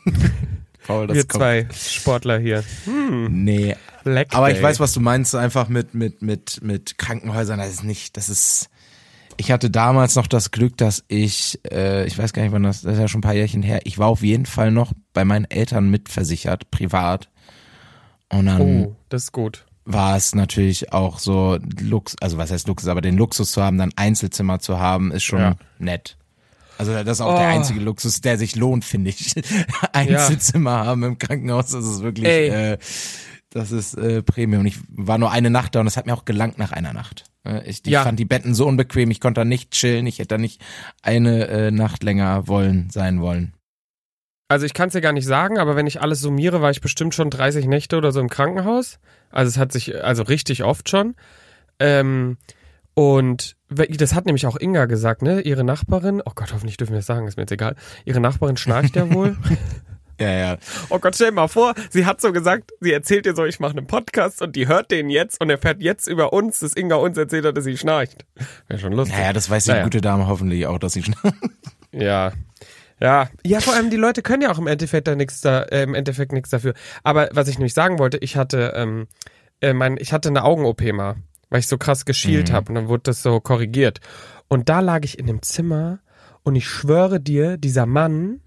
Paul, 0.88 1.08
das 1.08 1.16
Wir 1.18 1.24
kommt. 1.28 1.42
zwei 1.42 1.68
Sportler 1.74 2.40
hier. 2.40 2.64
Hm, 2.86 3.44
Nee, 3.44 3.76
Leg 4.06 4.28
Aber 4.34 4.52
ich 4.52 4.62
weiß, 4.62 4.80
was 4.80 4.94
du 4.94 5.02
meinst, 5.02 5.36
einfach 5.36 5.68
mit, 5.68 5.94
mit, 5.94 6.22
mit, 6.22 6.62
mit 6.64 6.98
Krankenhäusern, 6.98 7.60
das 7.60 7.70
ist 7.70 7.84
nicht, 7.84 8.16
das 8.16 8.30
ist, 8.30 8.70
ich 9.36 9.52
hatte 9.52 9.70
damals 9.70 10.16
noch 10.16 10.28
das 10.28 10.52
Glück, 10.52 10.78
dass 10.78 11.04
ich, 11.10 11.60
äh, 11.70 12.06
ich 12.08 12.18
weiß 12.18 12.32
gar 12.32 12.42
nicht, 12.44 12.54
wann 12.54 12.64
das, 12.64 12.84
das 12.84 12.94
ist 12.94 13.00
ja 13.00 13.08
schon 13.10 13.20
ein 13.20 13.24
paar 13.24 13.34
Jährchen 13.34 13.64
her, 13.64 13.82
ich 13.84 13.98
war 13.98 14.08
auf 14.08 14.22
jeden 14.24 14.46
Fall 14.46 14.72
noch 14.72 14.94
bei 15.14 15.26
meinen 15.26 15.44
Eltern 15.46 15.90
mitversichert, 15.90 16.72
privat. 16.72 17.28
Und 18.30 18.46
dann 18.46 18.62
Oh, 18.62 18.96
das 19.10 19.24
ist 19.24 19.32
gut. 19.34 19.66
War 19.89 20.18
es 20.18 20.36
natürlich 20.36 20.92
auch 20.92 21.18
so 21.19 21.57
Lux, 21.80 22.16
also 22.22 22.38
was 22.38 22.51
heißt 22.51 22.68
Luxus, 22.68 22.89
aber 22.89 23.01
den 23.01 23.16
Luxus 23.18 23.51
zu 23.54 23.63
haben, 23.63 23.78
dann 23.78 23.92
Einzelzimmer 23.95 24.60
zu 24.60 24.80
haben, 24.80 25.12
ist 25.12 25.24
schon 25.24 25.39
Ja. 25.39 25.56
nett. 25.80 26.18
Also 26.78 26.92
das 26.94 27.18
ist 27.18 27.22
auch 27.22 27.34
der 27.36 27.48
Oh. 27.48 27.51
einzige 27.51 27.80
Luxus, 27.80 28.22
der 28.22 28.38
sich 28.38 28.56
lohnt, 28.56 28.86
finde 28.86 29.10
ich. 29.12 29.34
Einzelzimmer 29.94 30.86
haben 30.86 31.04
im 31.04 31.18
Krankenhaus, 31.18 31.72
das 31.72 31.86
ist 31.86 32.01
wirklich, 32.01 32.28
Ey. 32.28 32.50
äh, 32.74 32.78
das 33.50 33.72
ist 33.72 33.95
äh, 33.95 34.22
Premium. 34.22 34.66
Ich 34.66 34.78
war 34.89 35.18
nur 35.18 35.31
eine 35.31 35.50
Nacht 35.50 35.74
da 35.75 35.80
und 35.80 35.88
es 35.88 35.98
hat 35.98 36.06
mir 36.06 36.13
auch 36.13 36.25
gelangt 36.25 36.57
nach 36.57 36.72
einer 36.74 36.94
Nacht. 36.94 37.24
Ich, 37.66 37.80
ich 37.86 37.92
Ja. 37.94 38.04
fand 38.04 38.19
die 38.19 38.25
Betten 38.25 38.54
so 38.54 38.68
unbequem, 38.68 39.10
ich 39.10 39.22
konnte 39.22 39.42
da 39.42 39.45
nicht 39.45 39.72
chillen, 39.72 40.06
ich 40.06 40.19
hätte 40.19 40.36
da 40.36 40.38
nicht 40.38 40.62
eine 41.01 41.48
äh, 41.48 41.72
Nacht 41.72 42.04
länger 42.04 42.48
wollen, 42.50 42.90
sein 42.92 43.22
wollen. 43.22 43.54
Also 44.50 44.66
ich 44.66 44.74
kann 44.74 44.88
es 44.88 44.94
dir 44.94 45.02
gar 45.02 45.12
nicht 45.14 45.26
sagen, 45.26 45.58
aber 45.58 45.76
wenn 45.76 45.88
ich 45.88 46.02
alles 46.02 46.22
summiere, 46.22 46.62
war 46.62 46.72
ich 46.72 46.80
bestimmt 46.82 47.14
schon 47.14 47.30
30 47.30 47.66
Nächte 47.68 47.98
oder 47.98 48.12
so 48.12 48.20
im 48.20 48.30
Krankenhaus. 48.30 49.00
Also 49.30 49.50
es 49.50 49.58
hat 49.58 49.72
sich, 49.74 50.04
also 50.04 50.24
richtig 50.24 50.64
oft 50.64 50.90
schon. 50.90 51.16
Ähm, 51.80 52.38
und 52.94 53.56
das 53.70 54.16
hat 54.16 54.26
nämlich 54.26 54.48
auch 54.48 54.58
Inga 54.60 54.86
gesagt, 54.86 55.22
ne? 55.22 55.42
Ihre 55.42 55.64
Nachbarin, 55.64 56.22
oh 56.26 56.32
Gott, 56.34 56.54
hoffentlich 56.54 56.78
dürfen 56.78 56.94
wir 56.94 57.00
das 57.00 57.06
sagen, 57.06 57.28
ist 57.28 57.36
mir 57.38 57.44
jetzt 57.44 57.52
egal. 57.52 57.76
Ihre 58.06 58.20
Nachbarin 58.22 58.58
schnarcht 58.58 58.96
ja 58.96 59.12
wohl. 59.14 59.38
Ja, 60.20 60.32
ja. 60.32 60.58
Oh 60.90 60.98
Gott, 60.98 61.14
stell 61.14 61.28
dir 61.30 61.36
mal 61.36 61.48
vor, 61.48 61.76
sie 61.92 62.08
hat 62.08 62.22
so 62.22 62.34
gesagt, 62.34 62.72
sie 62.80 62.92
erzählt 62.92 63.28
dir 63.28 63.36
so, 63.36 63.46
ich 63.46 63.60
mache 63.60 63.78
einen 63.78 63.86
Podcast 63.86 64.42
und 64.42 64.56
die 64.56 64.68
hört 64.68 64.90
den 64.90 65.12
jetzt 65.12 65.40
und 65.40 65.52
erfährt 65.52 65.80
jetzt 65.80 66.08
über 66.08 66.34
uns, 66.34 66.58
dass 66.58 66.76
Inga 66.76 66.96
uns 66.96 67.20
erzählt 67.20 67.46
hat, 67.46 67.56
dass 67.56 67.66
sie 67.66 67.78
schnarcht. 67.78 68.26
Wäre 68.68 68.80
schon 68.80 68.94
lustig. 68.94 69.16
Naja, 69.16 69.32
das 69.32 69.48
weiß 69.48 69.66
die 69.66 69.70
Naja. 69.70 69.84
gute 69.84 70.02
Dame 70.02 70.26
hoffentlich 70.26 70.66
auch, 70.66 70.80
dass 70.80 70.94
sie 70.94 71.04
schon. 71.04 71.14
Ja. 71.92 72.32
Ja, 73.00 73.30
ja, 73.46 73.60
vor 73.62 73.74
allem 73.76 73.90
die 73.90 73.98
Leute 73.98 74.22
können 74.24 74.42
ja 74.42 74.52
auch 74.52 74.58
im 74.58 74.68
Endeffekt 74.68 75.08
da 75.08 75.16
nichts 75.16 75.42
da, 75.42 75.62
äh, 75.64 75.84
im 75.84 75.94
Endeffekt 75.94 76.32
nichts 76.32 76.50
dafür. 76.50 76.74
Aber 77.04 77.30
was 77.32 77.48
ich 77.48 77.58
nämlich 77.58 77.74
sagen 77.76 78.00
wollte, 78.00 78.18
ich 78.18 78.36
hatte, 78.38 78.74
ähm, 78.76 79.08
äh, 79.62 79.74
mein, 79.74 79.98
ich 79.98 80.14
hatte 80.14 80.30
eine 80.30 80.44
Augen-OP 80.44 80.82
mal, 80.94 81.18
weil 81.50 81.60
ich 81.60 81.68
so 81.68 81.78
krass 81.78 82.06
geschielt 82.06 82.50
Mhm. 82.50 82.54
habe 82.54 82.70
und 82.70 82.76
dann 82.76 82.88
wurde 82.88 83.04
das 83.04 83.22
so 83.22 83.40
korrigiert. 83.40 84.00
Und 84.48 84.70
da 84.70 84.80
lag 84.80 85.02
ich 85.04 85.20
in 85.20 85.28
dem 85.28 85.42
Zimmer 85.44 86.00
und 86.44 86.56
ich 86.56 86.68
schwöre 86.68 87.20
dir, 87.20 87.58
dieser 87.58 87.86
Mann, 87.86 88.42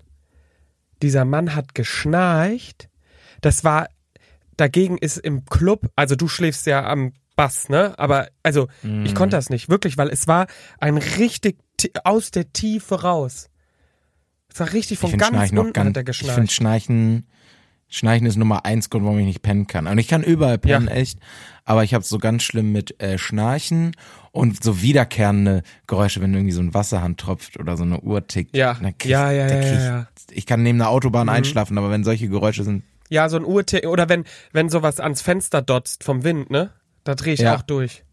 dieser 1.03 1.25
Mann 1.25 1.55
hat 1.55 1.75
geschnarcht. 1.75 2.88
Das 3.41 3.64
war, 3.64 3.88
dagegen 4.56 4.99
ist 4.99 5.17
im 5.19 5.44
Club, 5.44 5.91
also 5.96 6.17
du 6.17 6.29
schläfst 6.29 6.67
ja 6.67 6.85
am 6.85 7.12
Bass, 7.37 7.69
ne? 7.69 7.94
Aber, 7.99 8.29
also, 8.43 8.69
ich 9.05 9.14
konnte 9.14 9.37
das 9.37 9.49
nicht, 9.49 9.69
wirklich, 9.70 9.96
weil 9.96 10.11
es 10.11 10.26
war 10.29 10.46
ein 10.79 10.99
richtig 10.99 11.58
ti- 11.79 11.93
aus 12.05 12.31
der 12.32 12.53
Tiefe 12.53 13.03
raus. 13.03 13.49
Es 14.52 14.61
war 14.61 14.73
richtig 14.73 14.93
Ich 14.93 14.99
von 14.99 15.11
finde 15.11 15.25
ganz 15.25 15.31
Schnarchen 15.37 15.58
unten 15.58 15.69
hat 15.81 15.87
er 15.87 15.93
ganz, 15.93 15.99
ich 15.99 16.05
geschnarcht. 16.20 16.35
finde 16.35 16.52
Schnarchen, 16.52 17.26
Schnarchen 17.88 18.26
ist 18.26 18.37
Nummer 18.37 18.64
eins 18.64 18.91
Grund, 18.91 19.05
warum 19.05 19.19
ich 19.19 19.26
nicht 19.26 19.43
pennen 19.43 19.67
kann. 19.67 19.87
Und 19.87 19.99
ich 19.99 20.08
kann 20.08 20.23
überall 20.23 20.58
pennen, 20.58 20.87
Ja. 20.88 20.94
echt. 20.94 21.19
Aber 21.64 21.85
ich 21.85 21.94
habe 21.94 22.05
so 22.05 22.19
ganz 22.19 22.43
schlimm 22.43 22.73
mit 22.73 23.00
äh, 23.00 23.19
Schnarchen 23.19 23.93
und 24.32 24.62
so 24.62 24.81
wiederkehrende 24.82 25.62
Geräusche, 25.87 26.20
wenn 26.20 26.32
irgendwie 26.35 26.52
so 26.52 26.61
ein 26.61 26.75
Wasserhand 26.75 27.19
tropft 27.19 27.58
oder 27.58 27.76
so 27.76 27.82
eine 27.85 28.00
Uhr 28.00 28.26
tickt. 28.26 28.56
Ja. 28.56 28.75
Krieg, 28.75 29.05
Ja, 29.06 29.31
ja, 29.31 29.49
ja, 29.49 29.61
ich, 29.61 29.73
ja, 29.73 29.81
ja. 29.99 30.06
Ich 30.32 30.47
kann 30.47 30.62
neben 30.62 30.81
einer 30.81 30.91
Autobahn 30.91 31.26
Mhm. 31.26 31.32
einschlafen, 31.32 31.79
aber 31.79 31.91
wenn 31.91 32.05
solche 32.05 32.29
Geräusche 32.29 32.64
sind, 32.64 32.85
Ja, 33.08 33.29
so 33.29 33.37
ein 33.38 33.44
Uhrtick, 33.44 33.87
oder 33.87 34.08
wenn, 34.08 34.25
wenn 34.53 34.69
sowas 34.69 35.00
ans 35.00 35.20
Fenster 35.20 35.62
dotzt 35.62 36.05
vom 36.05 36.23
Wind, 36.23 36.49
ne? 36.50 36.70
Da 37.03 37.17
drehe 37.17 37.35
ich 37.35 37.41
Ja. 37.41 37.56
auch 37.56 37.62
durch. 37.62 38.05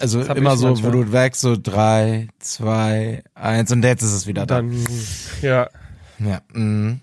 also 0.00 0.24
Das 0.24 0.34
immer 0.38 0.54
ich 0.54 0.58
so, 0.60 0.68
manchmal. 0.68 0.94
wo 0.94 1.02
du 1.02 1.12
wächst, 1.12 1.42
so 1.42 1.56
drei, 1.62 2.28
zwei, 2.38 3.22
eins 3.34 3.70
und 3.70 3.84
jetzt 3.84 4.02
ist 4.02 4.14
es 4.14 4.26
wieder 4.26 4.46
da. 4.46 4.56
Dann, 4.56 4.82
ja. 5.42 5.68
Ja, 6.18 6.40
mh. 6.52 6.96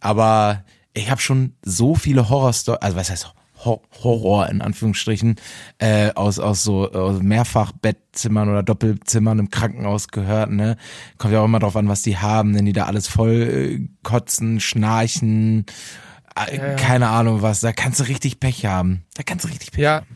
aber 0.00 0.64
ich 0.94 1.10
habe 1.10 1.20
schon 1.20 1.54
so 1.62 1.94
viele 1.94 2.28
Horrorstories, 2.28 2.80
also 2.82 2.96
was 2.96 3.10
heißt 3.10 3.32
Hor 3.64 3.80
Horror 4.02 4.48
in 4.50 4.60
Anführungsstrichen, 4.60 5.36
äh, 5.78 6.12
aus, 6.14 6.38
aus 6.38 6.62
so 6.62 6.90
aus 6.92 7.22
Mehrfachbettzimmern 7.22 8.48
oder 8.48 8.62
Doppelzimmern 8.62 9.38
im 9.38 9.50
Krankenhaus 9.50 10.08
gehört, 10.08 10.50
ne? 10.50 10.76
Kommt 11.18 11.32
ja 11.32 11.40
auch 11.40 11.46
immer 11.46 11.58
drauf 11.58 11.76
an, 11.76 11.88
was 11.88 12.02
die 12.02 12.18
haben, 12.18 12.54
wenn 12.54 12.66
die 12.66 12.72
da 12.74 12.84
alles 12.84 13.08
voll 13.08 13.32
äh, 13.42 13.88
kotzen, 14.02 14.60
schnarchen, 14.60 15.64
äh, 16.36 16.56
Ja, 16.56 16.66
ja. 16.68 16.74
keine 16.76 17.08
Ahnung 17.08 17.42
was, 17.42 17.60
da 17.60 17.72
kannst 17.72 18.00
du 18.00 18.04
richtig 18.04 18.40
Pech 18.40 18.66
haben. 18.66 19.04
Da 19.14 19.22
kannst 19.22 19.44
du 19.44 19.48
richtig 19.48 19.72
Pech 19.72 19.82
Ja. 19.82 19.96
haben. 19.96 20.06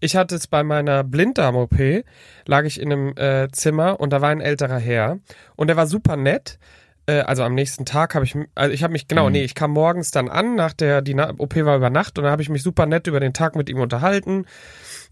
Ich 0.00 0.16
hatte 0.16 0.34
es 0.34 0.48
bei 0.48 0.64
meiner 0.64 1.04
Blinddarm-OP, 1.04 2.04
lag 2.46 2.64
ich 2.64 2.80
in 2.80 2.92
einem 2.92 3.16
äh, 3.16 3.48
Zimmer 3.52 4.00
und 4.00 4.10
da 4.12 4.20
war 4.20 4.30
ein 4.30 4.40
älterer 4.40 4.80
Herr 4.80 5.18
und 5.54 5.68
der 5.68 5.76
war 5.76 5.86
super 5.86 6.16
nett. 6.16 6.58
Äh, 7.06 7.20
also 7.22 7.42
am 7.42 7.54
nächsten 7.54 7.84
Tag 7.84 8.14
habe 8.14 8.24
ich, 8.24 8.36
also 8.54 8.72
ich 8.72 8.82
habe 8.82 8.92
mich, 8.92 9.08
genau, 9.08 9.26
Mhm. 9.26 9.32
nee, 9.32 9.42
ich 9.42 9.54
kam 9.54 9.72
morgens 9.72 10.10
dann 10.12 10.28
an, 10.28 10.54
nach 10.54 10.72
der, 10.72 11.02
die 11.02 11.14
OP 11.16 11.56
war 11.64 11.76
über 11.76 11.90
Nacht 11.90 12.18
und 12.18 12.24
da 12.24 12.30
habe 12.30 12.42
ich 12.42 12.48
mich 12.48 12.62
super 12.62 12.86
nett 12.86 13.06
über 13.08 13.18
den 13.20 13.32
Tag 13.32 13.56
mit 13.56 13.68
ihm 13.68 13.80
unterhalten. 13.80 14.46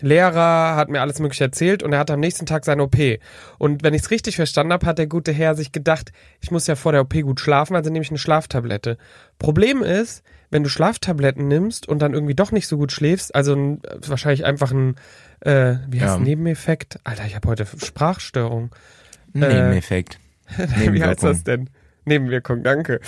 Lehrer 0.01 0.77
hat 0.77 0.89
mir 0.89 1.01
alles 1.01 1.19
mögliche 1.19 1.45
erzählt 1.45 1.83
und 1.83 1.93
er 1.93 1.99
hatte 1.99 2.15
am 2.15 2.21
nächsten 2.21 2.47
Tag 2.47 2.65
seine 2.65 2.83
OP. 2.85 2.97
Und 3.59 3.83
wenn 3.83 3.93
ich 3.95 4.03
es 4.03 4.11
richtig 4.11 4.37
verstanden 4.37 4.73
habe, 4.73 4.87
hat 4.87 4.99
der 4.99 5.07
gute 5.07 5.33
Herr 5.33 5.55
sich 5.55 5.73
gedacht, 5.73 6.13
ich 6.41 6.51
muss 6.51 6.67
ja 6.67 6.75
vor 6.77 6.93
der 6.93 7.03
OP 7.03 7.21
gut 7.23 7.41
schlafen, 7.41 7.77
also 7.77 7.91
nehme 7.91 8.03
ich 8.05 8.11
eine 8.11 8.19
Schlaftablette. 8.19 8.97
Problem 9.39 9.83
ist, 9.83 10.23
wenn 10.51 10.63
du 10.63 10.69
Schlaftabletten 10.69 11.47
nimmst 11.49 11.87
und 11.89 12.01
dann 12.01 12.15
irgendwie 12.15 12.35
doch 12.35 12.51
nicht 12.51 12.67
so 12.67 12.77
gut 12.79 12.93
schläfst, 12.93 13.35
also 13.35 13.55
ein, 13.55 13.81
wahrscheinlich 14.07 14.45
einfach 14.45 14.71
ein, 14.73 14.97
äh, 15.41 15.75
wie 15.89 16.01
heißt 16.01 16.17
Ja. 16.19 16.23
Nebeneffekt? 16.23 16.99
Alter, 17.05 17.27
ich 17.27 17.35
habe 17.35 17.49
heute 17.49 17.67
Sprachstörung. 17.67 18.71
Ein 19.35 19.43
Äh, 19.43 19.55
Nebeneffekt. 19.55 20.19
Wie 20.77 21.01
heißt 21.03 21.23
das 21.23 21.45
denn? 21.45 21.71
Nebenwirkung, 22.11 22.63
danke. 22.63 23.01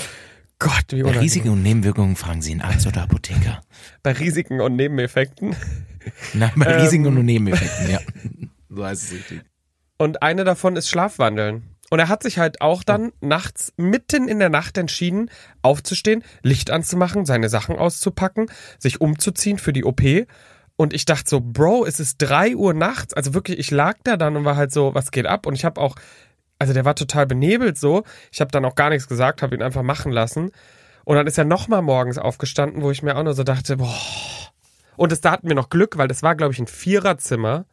Gott, 0.58 0.84
wie 0.90 0.96
Bei 0.96 1.00
unangenehm. 1.02 1.20
Risiken 1.22 1.48
und 1.50 1.62
Nebenwirkungen 1.62 2.16
fragen 2.16 2.40
Sie 2.40 2.52
einen 2.52 2.62
Arzt 2.62 2.86
oder 2.86 3.02
Apotheker. 3.02 3.60
Bei 4.02 4.12
Risiken 4.12 4.60
und 4.60 4.76
Nebeneffekten. 4.76 5.54
Nein, 6.34 6.52
bei 6.56 6.66
Ähm. 6.66 6.80
Risiken 6.80 7.06
und 7.06 7.24
Nebeneffekten, 7.24 7.90
ja. 7.90 8.00
So 8.68 8.84
heißt 8.86 9.02
es 9.04 9.12
richtig. 9.12 9.42
Und 9.98 10.22
eine 10.22 10.44
davon 10.44 10.76
ist 10.76 10.88
Schlafwandeln. 10.88 11.62
Und 11.90 11.98
er 11.98 12.08
hat 12.08 12.22
sich 12.22 12.38
halt 12.38 12.62
auch 12.62 12.82
dann 12.84 13.12
nachts, 13.20 13.72
mitten 13.76 14.26
in 14.28 14.38
der 14.38 14.48
Nacht 14.48 14.78
entschieden, 14.78 15.30
aufzustehen, 15.60 16.24
Licht 16.42 16.70
anzumachen, 16.70 17.26
seine 17.26 17.50
Sachen 17.50 17.76
auszupacken, 17.76 18.46
sich 18.78 19.02
umzuziehen 19.02 19.58
für 19.58 19.74
die 19.74 19.84
OP. 19.84 20.00
Und 20.76 20.94
ich 20.94 21.04
dachte 21.04 21.28
so, 21.28 21.40
Bro, 21.40 21.84
es 21.84 22.00
ist 22.00 22.16
drei 22.16 22.56
Uhr 22.56 22.72
nachts. 22.72 23.12
Also 23.12 23.34
wirklich, 23.34 23.58
ich 23.58 23.70
lag 23.70 23.98
da 24.04 24.16
dann 24.16 24.36
und 24.36 24.46
war 24.46 24.56
halt 24.56 24.72
so, 24.72 24.94
was 24.94 25.10
geht 25.10 25.26
ab? 25.26 25.44
Und 25.44 25.54
ich 25.54 25.66
habe 25.66 25.78
auch, 25.80 25.96
also 26.62 26.74
der 26.74 26.84
war 26.84 26.94
total 26.94 27.26
benebelt 27.26 27.76
so. 27.76 28.04
Ich 28.30 28.40
habe 28.40 28.52
dann 28.52 28.64
auch 28.64 28.76
gar 28.76 28.88
nichts 28.88 29.08
gesagt, 29.08 29.42
habe 29.42 29.56
ihn 29.56 29.62
einfach 29.62 29.82
machen 29.82 30.12
lassen. 30.12 30.52
Und 31.04 31.16
dann 31.16 31.26
ist 31.26 31.36
er 31.36 31.44
nochmal 31.44 31.82
morgens 31.82 32.18
aufgestanden, 32.18 32.82
wo 32.82 32.92
ich 32.92 33.02
mir 33.02 33.16
auch 33.16 33.24
nur 33.24 33.34
so 33.34 33.42
dachte, 33.42 33.78
boah. 33.78 33.98
Und 34.96 35.10
das, 35.10 35.20
da 35.20 35.32
hatten 35.32 35.48
wir 35.48 35.56
noch 35.56 35.70
Glück, 35.70 35.98
weil 35.98 36.06
das 36.06 36.22
war, 36.22 36.36
glaube 36.36 36.52
ich, 36.52 36.60
ein 36.60 36.68
Viererzimmer. 36.68 37.64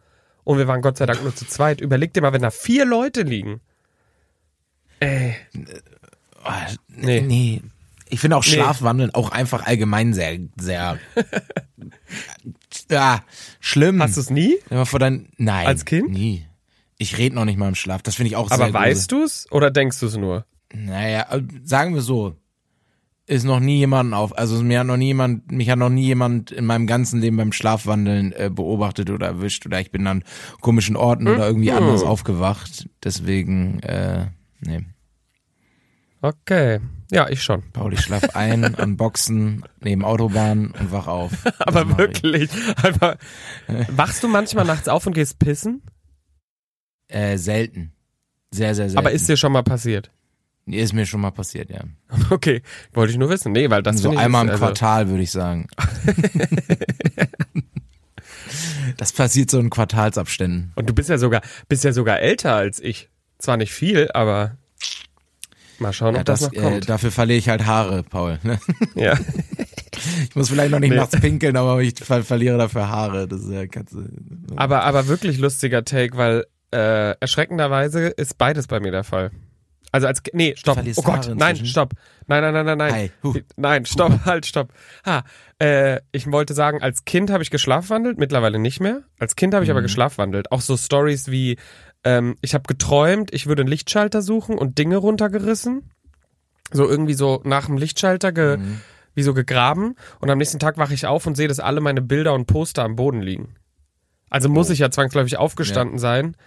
Und 0.44 0.58
wir 0.58 0.68
waren 0.68 0.82
Gott 0.82 0.98
sei 0.98 1.06
Dank 1.06 1.22
nur 1.22 1.36
zu 1.36 1.46
zweit. 1.46 1.82
Überleg 1.82 2.16
dir 2.16 2.22
mal, 2.22 2.34
wenn 2.34 2.42
da 2.42 2.50
vier 2.50 2.84
Leute 2.84 3.22
liegen. 3.22 3.62
Ey. 5.00 5.36
Oh, 6.44 6.50
nee. 6.88 7.22
nee. 7.22 7.62
Ich 8.10 8.22
finde 8.22 8.38
auch 8.38 8.44
Schlafwandeln 8.44 9.14
auch 9.14 9.32
einfach 9.32 9.68
allgemein 9.68 10.14
sehr, 10.14 10.40
sehr 10.60 10.98
ja, 12.90 13.22
schlimm. 13.60 14.02
Hast 14.02 14.18
du 14.18 14.22
es 14.22 14.32
nie? 14.32 14.58
Immer 14.72 14.88
vor 14.88 14.98
dein, 14.98 15.30
nein. 15.38 15.68
Als 15.68 15.86
Kind? 15.86 16.10
Nie. 16.10 16.49
Ich 17.02 17.18
rede 17.18 17.34
noch 17.34 17.46
nicht 17.46 17.58
mal 17.58 17.70
im 17.70 17.76
Schlaf. 17.76 18.02
Das 18.04 18.16
finde 18.16 18.28
ich 18.28 18.36
auch 18.36 18.52
Aber 18.52 18.66
sehr 18.66 18.74
weißt 18.74 19.12
du 19.12 19.24
es 19.24 19.52
oder 19.52 19.72
denkst 19.72 20.00
du 20.02 20.06
es 20.06 20.18
nur? 20.18 20.46
Naja, 20.74 21.26
äh, 21.32 21.42
sagen 21.64 21.96
wir 21.96 22.02
so. 22.02 22.36
Ist 23.26 23.46
noch 23.46 23.60
nie 23.60 23.78
jemand 23.78 24.14
auf, 24.16 24.36
also 24.38 24.62
mir 24.64 24.80
hat 24.80 24.88
noch 24.88 24.98
nie 24.98 25.06
jemand, 25.08 25.52
mich 25.52 25.70
hat 25.70 25.78
noch 25.78 25.90
nie 25.90 26.04
jemand 26.06 26.50
in 26.52 26.66
meinem 26.66 26.88
ganzen 26.88 27.22
Leben 27.22 27.38
beim 27.38 27.52
Schlafwandeln 27.54 28.32
äh, 28.34 28.50
beobachtet 28.52 29.12
oder 29.12 29.28
erwischt 29.28 29.66
oder 29.68 29.80
ich 29.80 29.92
bin 29.92 30.08
an 30.08 30.24
komischen 30.62 30.96
Orten 30.96 31.28
oder 31.28 31.46
irgendwie 31.48 31.70
Mhm. 31.72 31.78
anders 31.78 32.02
aufgewacht. 32.04 32.90
Deswegen, 33.04 33.80
äh, 33.84 34.28
nee. 34.62 34.84
Okay. 36.22 36.80
Ja, 37.12 37.30
ich 37.30 37.42
schon. 37.44 37.64
Paul, 37.72 37.94
ich 37.94 38.02
schlaf 38.02 38.36
ein 38.36 38.76
an 38.80 38.98
Boxen 38.98 39.64
neben 39.80 40.04
Autobahn 40.04 40.72
und 40.80 40.92
wach 40.92 41.08
auf. 41.08 41.32
Das 41.44 41.60
Aber 41.60 41.98
wirklich. 41.98 42.50
Einfach. 42.84 43.16
Wachst 43.90 44.24
du 44.24 44.28
manchmal 44.28 44.66
nachts 44.66 44.88
auf 44.88 45.06
und 45.08 45.14
gehst 45.14 45.40
pissen? 45.40 45.82
Äh, 47.10 47.38
selten. 47.38 47.92
Sehr, 48.52 48.74
sehr 48.74 48.86
selten. 48.90 48.98
Aber 48.98 49.12
ist 49.12 49.28
dir 49.28 49.38
schon 49.38 49.52
mal 49.52 49.64
passiert? 49.64 50.10
Ist 50.66 50.94
mir 50.94 51.06
schon 51.08 51.22
mal 51.22 51.32
passiert, 51.32 51.70
ja. 51.70 51.82
Okay, 52.30 52.62
wollte 52.94 53.12
ich 53.12 53.18
nur 53.20 53.30
wissen. 53.30 53.52
Nee, 53.52 53.70
weil 53.70 53.84
das 53.84 53.98
so 54.02 54.16
einmal 54.16 54.46
im 54.46 54.52
also- 54.52 54.64
Quartal, 54.64 55.10
würde 55.10 55.24
ich 55.24 55.32
sagen. 55.32 55.68
das 58.98 59.12
passiert 59.12 59.52
so 59.52 59.60
in 59.60 59.70
Quartalsabständen. 59.70 60.72
Und 60.76 60.90
du 60.90 60.94
bist 60.94 61.10
ja 61.10 61.18
sogar, 61.18 61.42
bist 61.68 61.84
ja 61.84 61.94
sogar 61.94 62.20
älter 62.20 62.56
als 62.56 62.80
ich. 62.80 63.10
Zwar 63.38 63.58
nicht 63.58 63.72
viel, 63.72 64.10
aber 64.14 64.58
mal 65.80 65.94
schauen, 65.94 66.16
Ja, 66.16 66.22
ob 66.22 66.26
das, 66.26 66.42
das, 66.42 66.52
noch 66.52 66.58
äh, 66.58 66.62
kommt. 66.62 66.90
dafür 66.90 67.12
verliere 67.12 67.40
ich 67.40 67.50
halt 67.50 67.66
Haare, 67.66 68.04
Paul. 68.04 68.40
ne? 68.44 68.60
ja. 68.96 69.18
Ich 70.28 70.36
muss 70.36 70.50
vielleicht 70.50 70.72
noch 70.72 70.80
nicht 70.80 70.92
Nee. 70.92 70.98
nachts 70.98 71.20
pinkeln, 71.20 71.56
aber 71.56 71.82
ich 71.82 71.96
ver 71.98 72.24
verliere 72.24 72.58
dafür 72.58 72.90
Haare. 72.90 73.28
Das 73.28 73.42
ist 73.42 73.52
ja 73.52 73.66
kannst 73.68 73.96
Aber, 74.56 74.84
aber 74.84 75.08
wirklich 75.08 75.38
lustiger 75.40 75.84
Take, 75.86 76.18
weil 76.18 76.46
äh, 76.72 77.12
erschreckenderweise 77.20 78.08
ist 78.08 78.38
beides 78.38 78.68
bei 78.68 78.80
mir 78.80 78.92
der 78.92 79.04
Fall. 79.04 79.32
Also 79.92 80.06
als 80.06 80.22
nee, 80.34 80.54
stopp. 80.56 80.78
Oh 80.98 81.02
Gott, 81.02 81.32
nein, 81.36 81.52
inzwischen? 81.52 81.66
stopp. 81.66 81.94
Nein, 82.28 82.44
nein, 82.44 82.54
nein, 82.54 82.66
nein, 82.66 82.78
nein. 82.78 83.10
Huh. 83.24 83.34
Nein, 83.56 83.86
stopp, 83.86 84.20
halt, 84.26 84.46
stopp. 84.46 84.72
Ha, 85.04 85.24
äh, 85.60 86.00
ich 86.12 86.32
wollte 86.32 86.54
sagen, 86.54 86.82
als 86.84 87.06
Kind 87.06 87.32
habe 87.32 87.42
ich 87.42 87.50
geschlafwandelt, 87.50 88.20
mittlerweile 88.20 88.60
nicht 88.60 88.80
mehr. 88.82 89.02
Als 89.18 89.36
Kind 89.36 89.56
habe 89.56 89.64
ich 89.64 89.70
Mhm. 89.70 89.78
aber 89.78 89.82
geschlafwandelt. 89.82 90.52
Auch 90.52 90.62
so 90.62 90.78
Stories 90.78 91.30
wie 91.32 91.58
ähm, 92.04 92.36
ich 92.42 92.54
habe 92.54 92.64
geträumt, 92.68 93.34
ich 93.34 93.48
würde 93.48 93.64
einen 93.64 93.70
Lichtschalter 93.70 94.22
suchen 94.22 94.58
und 94.60 94.78
Dinge 94.78 94.98
runtergerissen. 94.98 95.90
So 96.72 96.88
irgendwie 96.88 97.16
so 97.16 97.42
nach 97.44 97.66
dem 97.66 97.78
Lichtschalter 97.78 98.32
ge, 98.32 98.58
Mhm. 98.58 98.80
wie 99.16 99.24
so 99.24 99.34
gegraben 99.34 99.96
und 100.22 100.30
am 100.30 100.38
nächsten 100.38 100.60
Tag 100.60 100.78
wache 100.78 100.94
ich 100.94 101.08
auf 101.08 101.26
und 101.26 101.36
sehe, 101.36 101.48
dass 101.48 101.60
alle 101.60 101.82
meine 101.82 102.04
Bilder 102.04 102.36
und 102.36 102.46
Poster 102.46 102.84
am 102.84 102.96
Boden 102.96 103.22
liegen. 103.24 103.56
Also 104.30 104.50
muss 104.50 104.70
Oh. 104.70 104.74
ich 104.74 104.80
ja 104.80 104.92
zwangsläufig 104.92 105.38
aufgestanden 105.38 105.98
sein 105.98 106.38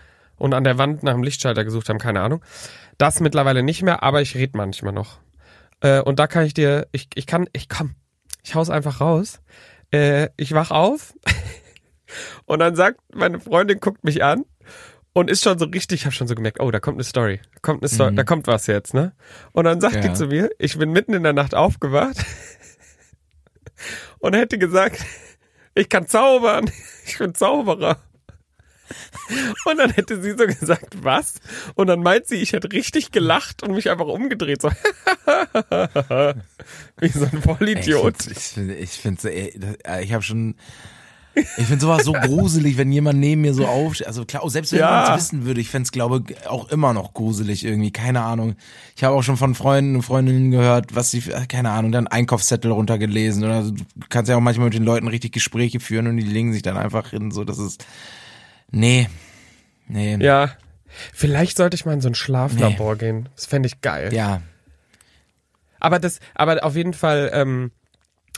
und 0.42 0.54
an 0.54 0.64
der 0.64 0.76
Wand 0.76 1.04
nach 1.04 1.12
dem 1.12 1.22
Lichtschalter 1.22 1.64
gesucht 1.64 1.88
haben, 1.88 1.98
keine 1.98 2.20
Ahnung. 2.20 2.44
Das 2.98 3.20
mittlerweile 3.20 3.62
nicht 3.62 3.82
mehr, 3.82 4.02
aber 4.02 4.22
ich 4.22 4.34
rede 4.34 4.56
manchmal 4.56 4.92
noch. 4.92 5.20
Äh, 5.80 6.00
und 6.00 6.18
da 6.18 6.26
kann 6.26 6.44
ich 6.44 6.52
dir, 6.52 6.88
ich, 6.90 7.08
ich 7.14 7.26
kann, 7.28 7.48
ich 7.52 7.68
komm, 7.68 7.94
ich 8.42 8.56
hau's 8.56 8.68
einfach 8.68 9.00
raus. 9.00 9.40
Äh, 9.92 10.30
ich 10.36 10.52
wach 10.52 10.72
auf 10.72 11.14
und 12.44 12.58
dann 12.58 12.74
sagt, 12.74 12.98
meine 13.14 13.38
Freundin 13.38 13.78
guckt 13.78 14.02
mich 14.02 14.24
an 14.24 14.44
und 15.12 15.30
ist 15.30 15.44
schon 15.44 15.60
so 15.60 15.66
richtig, 15.66 16.00
ich 16.00 16.04
habe 16.06 16.14
schon 16.14 16.26
so 16.26 16.34
gemerkt, 16.34 16.58
oh, 16.60 16.72
da 16.72 16.80
kommt 16.80 16.96
eine 16.96 17.04
Story. 17.04 17.40
Da 17.54 17.58
kommt 17.62 17.82
eine 17.82 17.88
Story, 17.88 18.10
Mhm. 18.10 18.16
da 18.16 18.24
kommt 18.24 18.46
was 18.48 18.66
jetzt, 18.66 18.94
ne? 18.94 19.12
Und 19.52 19.64
dann 19.64 19.80
sagt 19.80 20.02
die 20.02 20.08
Ja. 20.08 20.14
zu 20.14 20.26
mir, 20.26 20.50
ich 20.58 20.76
bin 20.76 20.90
mitten 20.90 21.14
in 21.14 21.22
der 21.22 21.34
Nacht 21.34 21.54
aufgewacht 21.54 22.16
und 24.18 24.34
hätte 24.34 24.58
gesagt, 24.58 25.04
ich 25.76 25.88
kann 25.88 26.08
zaubern, 26.08 26.68
ich 27.06 27.16
bin 27.18 27.32
Zauberer. 27.34 27.98
Und 29.64 29.78
dann 29.78 29.90
hätte 29.90 30.20
sie 30.22 30.30
so 30.32 30.46
gesagt, 30.46 31.02
was? 31.02 31.34
Und 31.74 31.86
dann 31.86 32.00
meint 32.02 32.26
sie, 32.26 32.36
ich 32.36 32.52
hätte 32.52 32.70
richtig 32.72 33.10
gelacht 33.12 33.62
und 33.62 33.72
mich 33.74 33.90
einfach 33.90 34.06
umgedreht, 34.06 34.62
so 34.62 34.68
wie 37.00 37.08
so 37.08 37.24
ein 37.24 37.42
Vollidiot. 37.42 38.16
Ich 38.26 38.38
finde, 38.38 38.74
ich 38.74 38.90
finde, 38.90 39.30
ich, 39.30 39.52
find, 39.52 39.74
äh, 39.84 40.02
ich 40.02 40.12
habe 40.12 40.22
schon, 40.22 40.54
ich 41.34 41.66
finde 41.66 41.80
sowas 41.80 42.04
so 42.04 42.12
gruselig, 42.12 42.76
wenn 42.76 42.92
jemand 42.92 43.18
neben 43.18 43.40
mir 43.40 43.54
so 43.54 43.66
aufsteht. 43.66 44.06
Also 44.06 44.24
klar, 44.24 44.48
selbst 44.50 44.72
wenn 44.72 44.80
Ja. 44.80 44.90
man 44.90 45.18
es 45.18 45.24
wissen 45.24 45.44
würde, 45.46 45.60
ich 45.60 45.70
fände 45.70 45.86
es, 45.86 45.92
glaube 45.92 46.22
ich, 46.28 46.46
auch 46.46 46.68
immer 46.70 46.92
noch 46.92 47.14
gruselig 47.14 47.64
irgendwie. 47.64 47.90
Keine 47.90 48.20
Ahnung. 48.20 48.54
Ich 48.96 49.04
habe 49.04 49.14
auch 49.16 49.22
schon 49.22 49.36
von 49.38 49.54
Freunden 49.54 49.96
und 49.96 50.02
Freundinnen 50.02 50.50
gehört, 50.50 50.94
was 50.94 51.10
sie, 51.10 51.18
äh, 51.30 51.46
keine 51.46 51.70
Ahnung, 51.70 51.90
dann 51.92 52.06
Einkaufszettel 52.06 52.70
runtergelesen 52.70 53.44
oder 53.44 53.62
du 53.62 53.74
kannst 54.10 54.28
ja 54.28 54.36
auch 54.36 54.40
manchmal 54.40 54.66
mit 54.66 54.74
den 54.74 54.84
Leuten 54.84 55.08
richtig 55.08 55.32
Gespräche 55.32 55.80
führen 55.80 56.06
und 56.06 56.16
die 56.18 56.22
legen 56.22 56.52
sich 56.52 56.62
dann 56.62 56.76
einfach 56.76 57.10
hin, 57.10 57.30
so 57.30 57.44
das 57.44 57.58
ist, 57.58 57.84
nee, 58.72 59.08
nee, 59.86 60.16
Ja. 60.16 60.50
Vielleicht 61.14 61.56
sollte 61.56 61.74
ich 61.74 61.86
mal 61.86 61.94
in 61.94 62.02
so 62.02 62.08
ein 62.08 62.14
Schlaflabor 62.14 62.96
gehen. 62.96 63.28
Das 63.34 63.46
fände 63.46 63.66
ich 63.66 63.80
geil. 63.80 64.12
ja. 64.12 64.42
Aber 65.80 65.98
das, 65.98 66.20
aber 66.34 66.64
auf 66.64 66.76
jeden 66.76 66.92
Fall 66.94 67.30
ähm, 67.32 67.72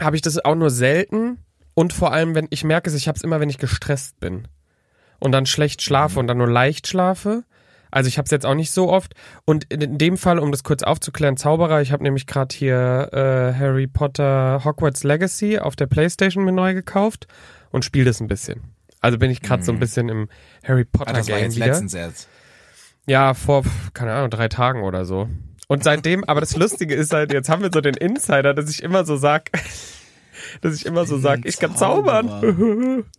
habe 0.01 0.17
ich 0.17 0.23
das 0.23 0.43
auch 0.43 0.55
nur 0.55 0.71
selten 0.71 1.39
und 1.75 1.93
vor 1.93 2.13
allem, 2.13 2.35
wenn 2.35 2.47
ich 2.51 2.65
merke 2.65 2.89
es, 2.89 2.97
ich 2.97 3.07
habe 3.07 3.17
es 3.17 3.23
immer, 3.23 3.39
wenn 3.39 3.51
ich 3.51 3.59
gestresst 3.59 4.19
bin 4.19 4.49
und 5.19 5.33
dann 5.33 5.45
schlecht 5.45 5.83
schlafe 5.83 6.19
und 6.21 6.27
dann 6.27 6.39
nur 6.39 6.51
leicht 6.51 6.87
schlafe. 6.87 7.45
Also 7.91 8.09
ich 8.09 8.19
habe 8.19 8.25
es 8.25 8.31
jetzt 8.31 8.47
auch 8.47 8.55
nicht 8.55 8.73
so 8.73 8.91
oft. 8.91 9.15
Und 9.45 9.65
in, 9.65 9.81
in 9.81 9.99
dem 9.99 10.17
Fall, 10.17 10.39
um 10.39 10.51
das 10.51 10.65
kurz 10.65 10.83
aufzuklären, 10.83 11.37
Zauberer, 11.37 11.81
ich 11.81 11.93
habe 11.93 12.03
nämlich 12.03 12.27
gerade 12.27 12.55
hier 12.55 13.11
äh, 13.13 13.59
Harry 13.59 13.87
Potter 13.87 14.63
Hogwarts 14.65 15.05
Legacy 15.05 15.59
auf 15.59 15.77
der 15.77 15.87
PlayStation 15.87 16.45
mir 16.45 16.53
neu 16.53 16.75
gekauft 16.75 17.29
und 17.71 17.85
spiele 17.85 18.07
das 18.07 18.21
ein 18.21 18.27
bisschen. 18.27 18.74
Also 19.05 19.19
bin 19.19 19.31
ich 19.31 19.43
gerade 19.43 19.63
so 19.63 19.71
ein 19.73 19.79
bisschen 19.79 20.09
im 20.09 20.29
Harry 20.67 20.85
Potter 20.85 21.11
Ah, 21.11 21.13
das 21.15 21.29
war 21.29 21.37
Game 21.37 21.45
jetzt 21.45 21.57
wieder. 21.57 21.67
letztens 21.67 21.95
erst. 21.95 22.29
Ja, 23.07 23.35
vor, 23.35 23.63
keine 23.93 24.15
Ahnung, 24.15 24.31
drei 24.31 24.49
Tagen 24.49 24.83
oder 24.83 25.05
so. 25.05 25.29
Und 25.69 25.85
seitdem, 25.85 26.25
aber 26.25 26.41
das 26.41 26.57
Lustige 26.57 26.95
ist 26.95 27.13
halt, 27.13 27.33
jetzt 27.33 27.49
haben 27.51 27.63
wir 27.63 27.71
so 27.73 27.81
den 27.83 27.95
Insider, 27.95 28.55
dass 28.55 28.71
ich 28.71 28.83
immer 28.83 29.05
so 29.05 29.17
sag, 29.17 29.51
dass 30.63 30.75
ich 30.75 30.87
immer 30.87 31.05
so 31.07 31.19
sag, 31.19 31.45
ich 31.45 31.59
kann 31.59 31.77
zaubern. 31.77 33.05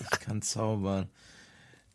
Ich 0.00 0.20
kann 0.20 0.40
zaubern. 0.40 1.10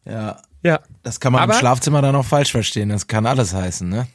Ja, 0.05 0.39
ja, 0.61 0.79
Das 1.01 1.19
kann 1.19 1.33
man 1.33 1.41
Aber- 1.41 1.53
im 1.53 1.59
Schlafzimmer 1.59 2.03
dann 2.03 2.15
auch 2.15 2.25
falsch 2.25 2.51
verstehen. 2.51 2.89
Das 2.89 3.07
kann 3.07 3.25
alles 3.25 3.53
heißen, 3.55 3.89
ne? 3.89 4.07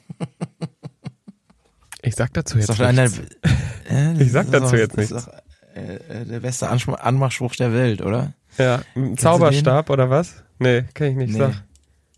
ich 2.03 2.15
sag 2.15 2.33
dazu 2.35 2.59
jetzt 2.59 2.79
nichts. 2.79 3.21
äh, 3.91 4.23
Ich 4.23 4.31
sag 4.33 4.51
dazu 4.53 4.77
jetzt 4.77 4.97
doch, 4.97 5.29
äh, 5.75 5.97
äh, 5.97 6.25
der 6.25 6.41
beste 6.41 6.69
Anmachspruch 6.69 7.57
der 7.57 7.73
Welt, 7.73 8.03
oder? 8.03 8.33
Ja, 8.59 8.83
ein 8.95 9.17
Zauberstab 9.17 9.91
oder 9.91 10.11
was? 10.11 10.43
Nee, 10.59 10.83
kann 10.95 11.09
ich 11.09 11.17
nicht 11.17 11.33
Nee. 11.33 11.39
sagen. 11.39 11.61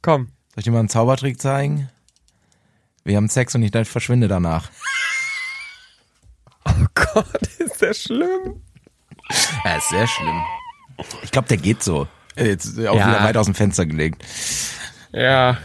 Komm. 0.02 0.26
Soll 0.26 0.58
ich 0.58 0.64
dir 0.64 0.70
mal 0.72 0.80
einen 0.80 0.88
Zaubertrick 0.88 1.40
zeigen? 1.40 1.88
Wir 3.04 3.16
haben 3.16 3.28
Sex 3.28 3.54
und 3.54 3.62
ich 3.62 3.70
dann 3.70 3.84
verschwinde 3.84 4.28
danach. 4.28 4.70
Oh 6.66 6.72
Gott, 6.94 7.42
ist 7.58 7.80
der 7.80 7.94
schlimm. 7.94 8.62
Ja, 9.64 9.76
ist 9.76 9.88
sehr 9.90 10.06
schlimm. 10.06 10.42
Ich 11.22 11.30
glaube, 11.30 11.48
der 11.48 11.56
geht 11.56 11.82
so. 11.82 12.06
Äh, 12.36 12.48
Jetzt 12.48 12.78
auch 12.78 12.96
Ja. 12.96 13.08
wieder 13.08 13.24
weit 13.24 13.36
aus 13.36 13.46
dem 13.46 13.54
Fenster 13.54 13.86
gelegt. 13.86 14.24
Ja. 15.12 15.58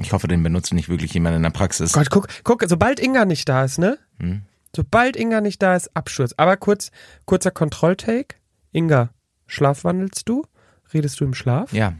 Ich 0.00 0.12
hoffe, 0.12 0.28
den 0.28 0.42
benutzt 0.42 0.72
nicht 0.72 0.88
wirklich 0.88 1.12
jemand 1.14 1.36
in 1.36 1.42
der 1.42 1.50
Praxis. 1.50 1.92
Gott, 1.92 2.10
guck, 2.10 2.28
guck, 2.44 2.64
sobald 2.66 3.00
Inga 3.00 3.24
nicht 3.24 3.48
da 3.48 3.64
ist, 3.64 3.78
ne? 3.78 3.98
Hm? 4.18 4.42
Sobald 4.74 5.16
Inga 5.16 5.40
nicht 5.40 5.62
da 5.62 5.74
ist, 5.76 5.94
Absturz. 5.96 6.34
Aber 6.36 6.56
kurz, 6.56 6.90
kurzer 7.24 7.50
Kontrolltake. 7.50 8.36
Inga, 8.72 9.10
schlafwandelst 9.46 10.28
du? 10.28 10.44
Redest 10.92 11.20
du 11.20 11.24
im 11.24 11.34
Schlaf? 11.34 11.72
Ja. 11.72 11.94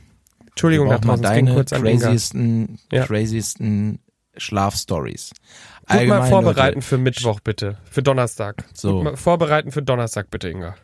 Entschuldigung, 0.48 0.88
da 0.88 0.98
mal 1.04 1.18
deine 1.18 1.52
kurz 1.52 1.70
craziesten, 1.70 2.78
Ja. 2.90 3.04
craziesten 3.04 3.98
Schlafstories. 4.36 5.30
Gut 5.30 5.88
mal 5.90 5.98
Allgemein, 5.98 6.30
vorbereiten 6.30 6.74
Leute, 6.76 6.86
für 6.86 6.98
Mittwoch, 6.98 7.40
bitte. 7.40 7.78
Für 7.90 8.02
Donnerstag. 8.02 8.64
So. 8.72 9.14
Vorbereiten 9.16 9.70
für 9.70 9.82
Donnerstag, 9.82 10.30
bitte, 10.30 10.48
Inga. 10.50 10.76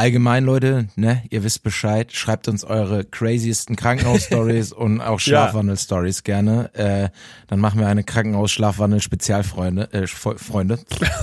Allgemein, 0.00 0.44
Leute, 0.44 0.88
ne, 0.96 1.22
ihr 1.28 1.44
wisst 1.44 1.62
Bescheid. 1.62 2.10
Schreibt 2.10 2.48
uns 2.48 2.64
eure 2.64 3.04
craziesten 3.04 3.76
Krankenhaus-Stories 3.76 4.72
und 4.72 5.02
auch 5.02 5.20
Schlafwandel-Stories 5.20 6.24
gerne. 6.24 6.70
Äh, 6.74 7.10
dann 7.48 7.60
machen 7.60 7.80
wir 7.80 7.86
eine 7.86 8.02
Krankenhaus-Schlafwandel-Spezialfreunde, 8.02 9.92
äh, 9.92 10.06
Freunde, 10.06 10.78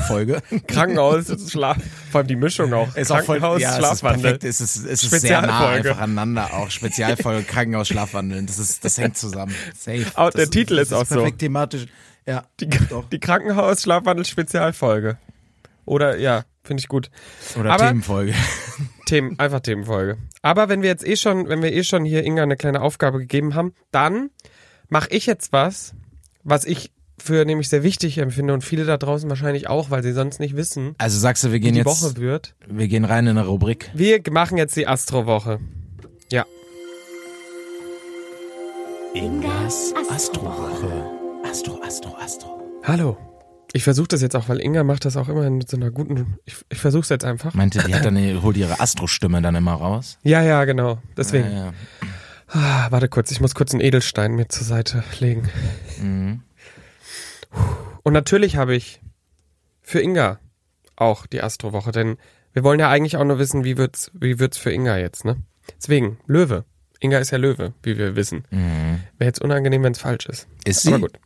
Folge. 0.07 0.43
Krankenhaus, 0.67 1.25
Schlaf, 1.51 1.77
vor 2.11 2.19
allem 2.19 2.27
die 2.27 2.35
Mischung 2.35 2.71
auch. 2.71 2.95
Ist 2.95 3.11
auch 3.11 3.23
voll, 3.23 3.39
ja, 3.39 3.55
es 3.55 3.63
ist 3.63 3.77
Schlafwandel. 3.77 4.21
perfekt. 4.21 4.43
Es 4.43 4.61
ist, 4.61 4.85
es 4.85 5.03
ist 5.03 5.21
sehr 5.21 5.41
nah 5.41 5.69
einfach 5.69 5.97
aneinander 5.97 6.53
auch. 6.53 6.69
Spezialfolge 6.69 7.43
Krankenhaus 7.43 7.87
Schlafwandeln. 7.87 8.45
Das 8.45 8.59
ist, 8.59 8.85
das 8.85 8.99
hängt 8.99 9.17
zusammen. 9.17 9.55
Safe. 9.75 10.05
Auch 10.13 10.29
das 10.29 10.35
der 10.35 10.49
Titel 10.51 10.77
ist 10.77 10.91
das 10.91 10.99
auch 10.99 11.05
so. 11.07 11.15
perfekt 11.15 11.39
thematisch. 11.39 11.87
Ja. 12.27 12.43
Die, 12.59 12.69
die 13.11 13.19
Krankenhaus, 13.19 13.81
Schlafwandel, 13.81 14.23
Spezialfolge. 14.25 15.17
Oder, 15.85 16.17
ja, 16.17 16.43
finde 16.67 16.81
ich 16.81 16.87
gut. 16.87 17.09
Oder 17.59 17.73
Aber- 17.73 17.87
Themenfolge. 17.87 18.33
Themen, 19.07 19.39
einfach 19.39 19.61
Themenfolge. 19.61 20.17
Aber 20.41 20.69
wenn 20.69 20.81
wir 20.81 20.89
jetzt 20.89 21.07
eh 21.07 21.15
schon, 21.15 21.47
wenn 21.49 21.61
wir 21.63 21.73
eh 21.73 21.83
schon 21.83 22.05
hier 22.05 22.23
Inga 22.23 22.43
eine 22.43 22.57
kleine 22.57 22.81
Aufgabe 22.81 23.19
gegeben 23.19 23.55
haben, 23.55 23.73
dann 23.91 24.29
mache 24.89 25.09
ich 25.11 25.25
jetzt 25.25 25.51
was, 25.53 25.93
was 26.43 26.65
ich 26.65 26.91
für 27.19 27.45
nämlich 27.45 27.67
sehr 27.69 27.81
wichtig 27.83 28.19
empfinde 28.19 28.53
und 28.53 28.63
viele 28.63 28.85
da 28.85 28.97
draußen 28.97 29.27
wahrscheinlich 29.29 29.67
auch, 29.67 29.89
weil 29.89 30.03
sie 30.03 30.11
sonst 30.13 30.39
nicht 30.39 30.55
wissen, 30.55 30.93
Also 30.99 31.17
sagst 31.17 31.43
du, 31.43 31.51
wir 31.51 31.59
gehen 31.59 31.71
die 31.73 31.79
jetzt, 31.79 31.87
Woche 31.87 32.15
wird. 32.17 32.53
wir 32.67 32.87
gehen 32.87 33.05
rein 33.05 33.25
in 33.25 33.37
eine 33.37 33.47
Rubrik. 33.47 33.89
Wir 33.95 34.21
machen 34.29 34.57
jetzt 34.57 34.75
die 34.75 34.87
Astrowoche. 34.87 35.59
Ja. 36.31 36.45
Ingas 39.15 39.93
Astrowoche. 40.11 40.91
Astro, 41.49 41.81
Astro, 41.83 42.15
Astro. 42.19 42.61
Hallo. 42.83 43.17
Ich 43.73 43.83
versuche 43.83 44.07
das 44.07 44.21
jetzt 44.21 44.35
auch, 44.35 44.47
weil 44.49 44.61
Inga 44.61 44.83
macht 44.83 45.05
das 45.05 45.17
auch 45.17 45.27
immer 45.27 45.49
mit 45.49 45.69
so 45.69 45.77
einer 45.77 45.91
guten. 45.91 46.37
Ich, 46.45 46.55
ich 46.69 46.79
versuche 46.79 47.01
es 47.01 47.09
jetzt 47.09 47.25
einfach. 47.25 47.53
Meinte, 47.53 47.83
die 47.85 47.93
hat 47.93 48.05
dann, 48.05 48.41
holt 48.41 48.57
ihre 48.57 48.79
Astro-Stimme 48.79 49.41
dann 49.41 49.55
immer 49.55 49.73
raus. 49.73 50.17
Ja, 50.23 50.41
ja, 50.41 50.63
genau. 50.65 50.99
Deswegen. 51.17 51.51
Ja, 51.51 51.65
ja. 51.65 51.73
Ah, 52.49 52.87
warte 52.91 53.09
kurz, 53.09 53.29
ich 53.31 53.41
muss 53.41 53.55
kurz 53.55 53.73
einen 53.73 53.81
Edelstein 53.81 54.33
mir 54.35 54.47
zur 54.47 54.65
Seite 54.65 55.03
legen. 55.19 55.49
Mhm. 56.01 56.43
Und 58.03 58.13
natürlich 58.13 58.55
habe 58.55 58.73
ich 58.73 59.01
für 59.81 59.99
Inga 59.99 60.39
auch 60.95 61.25
die 61.25 61.41
Astrowoche, 61.41 61.91
denn 61.91 62.17
wir 62.53 62.63
wollen 62.63 62.79
ja 62.79 62.89
eigentlich 62.89 63.17
auch 63.17 63.25
nur 63.25 63.37
wissen, 63.37 63.65
wie 63.65 63.77
wird's, 63.77 64.11
wie 64.13 64.39
wird's 64.39 64.57
für 64.57 64.71
Inga 64.71 64.97
jetzt, 64.97 65.25
ne? 65.25 65.37
Deswegen, 65.77 66.17
Löwe. 66.25 66.63
Inga 66.99 67.19
ist 67.19 67.31
ja 67.31 67.37
Löwe, 67.37 67.73
wie 67.83 67.97
wir 67.97 68.15
wissen. 68.15 68.45
Mhm. 68.49 69.01
Wäre 69.17 69.27
jetzt 69.27 69.41
unangenehm, 69.41 69.83
wenn 69.83 69.91
es 69.91 69.99
falsch 69.99 70.25
ist. 70.27 70.47
Ist 70.63 70.83
sie? 70.83 70.89
Aber 70.89 71.01
gut. 71.01 71.19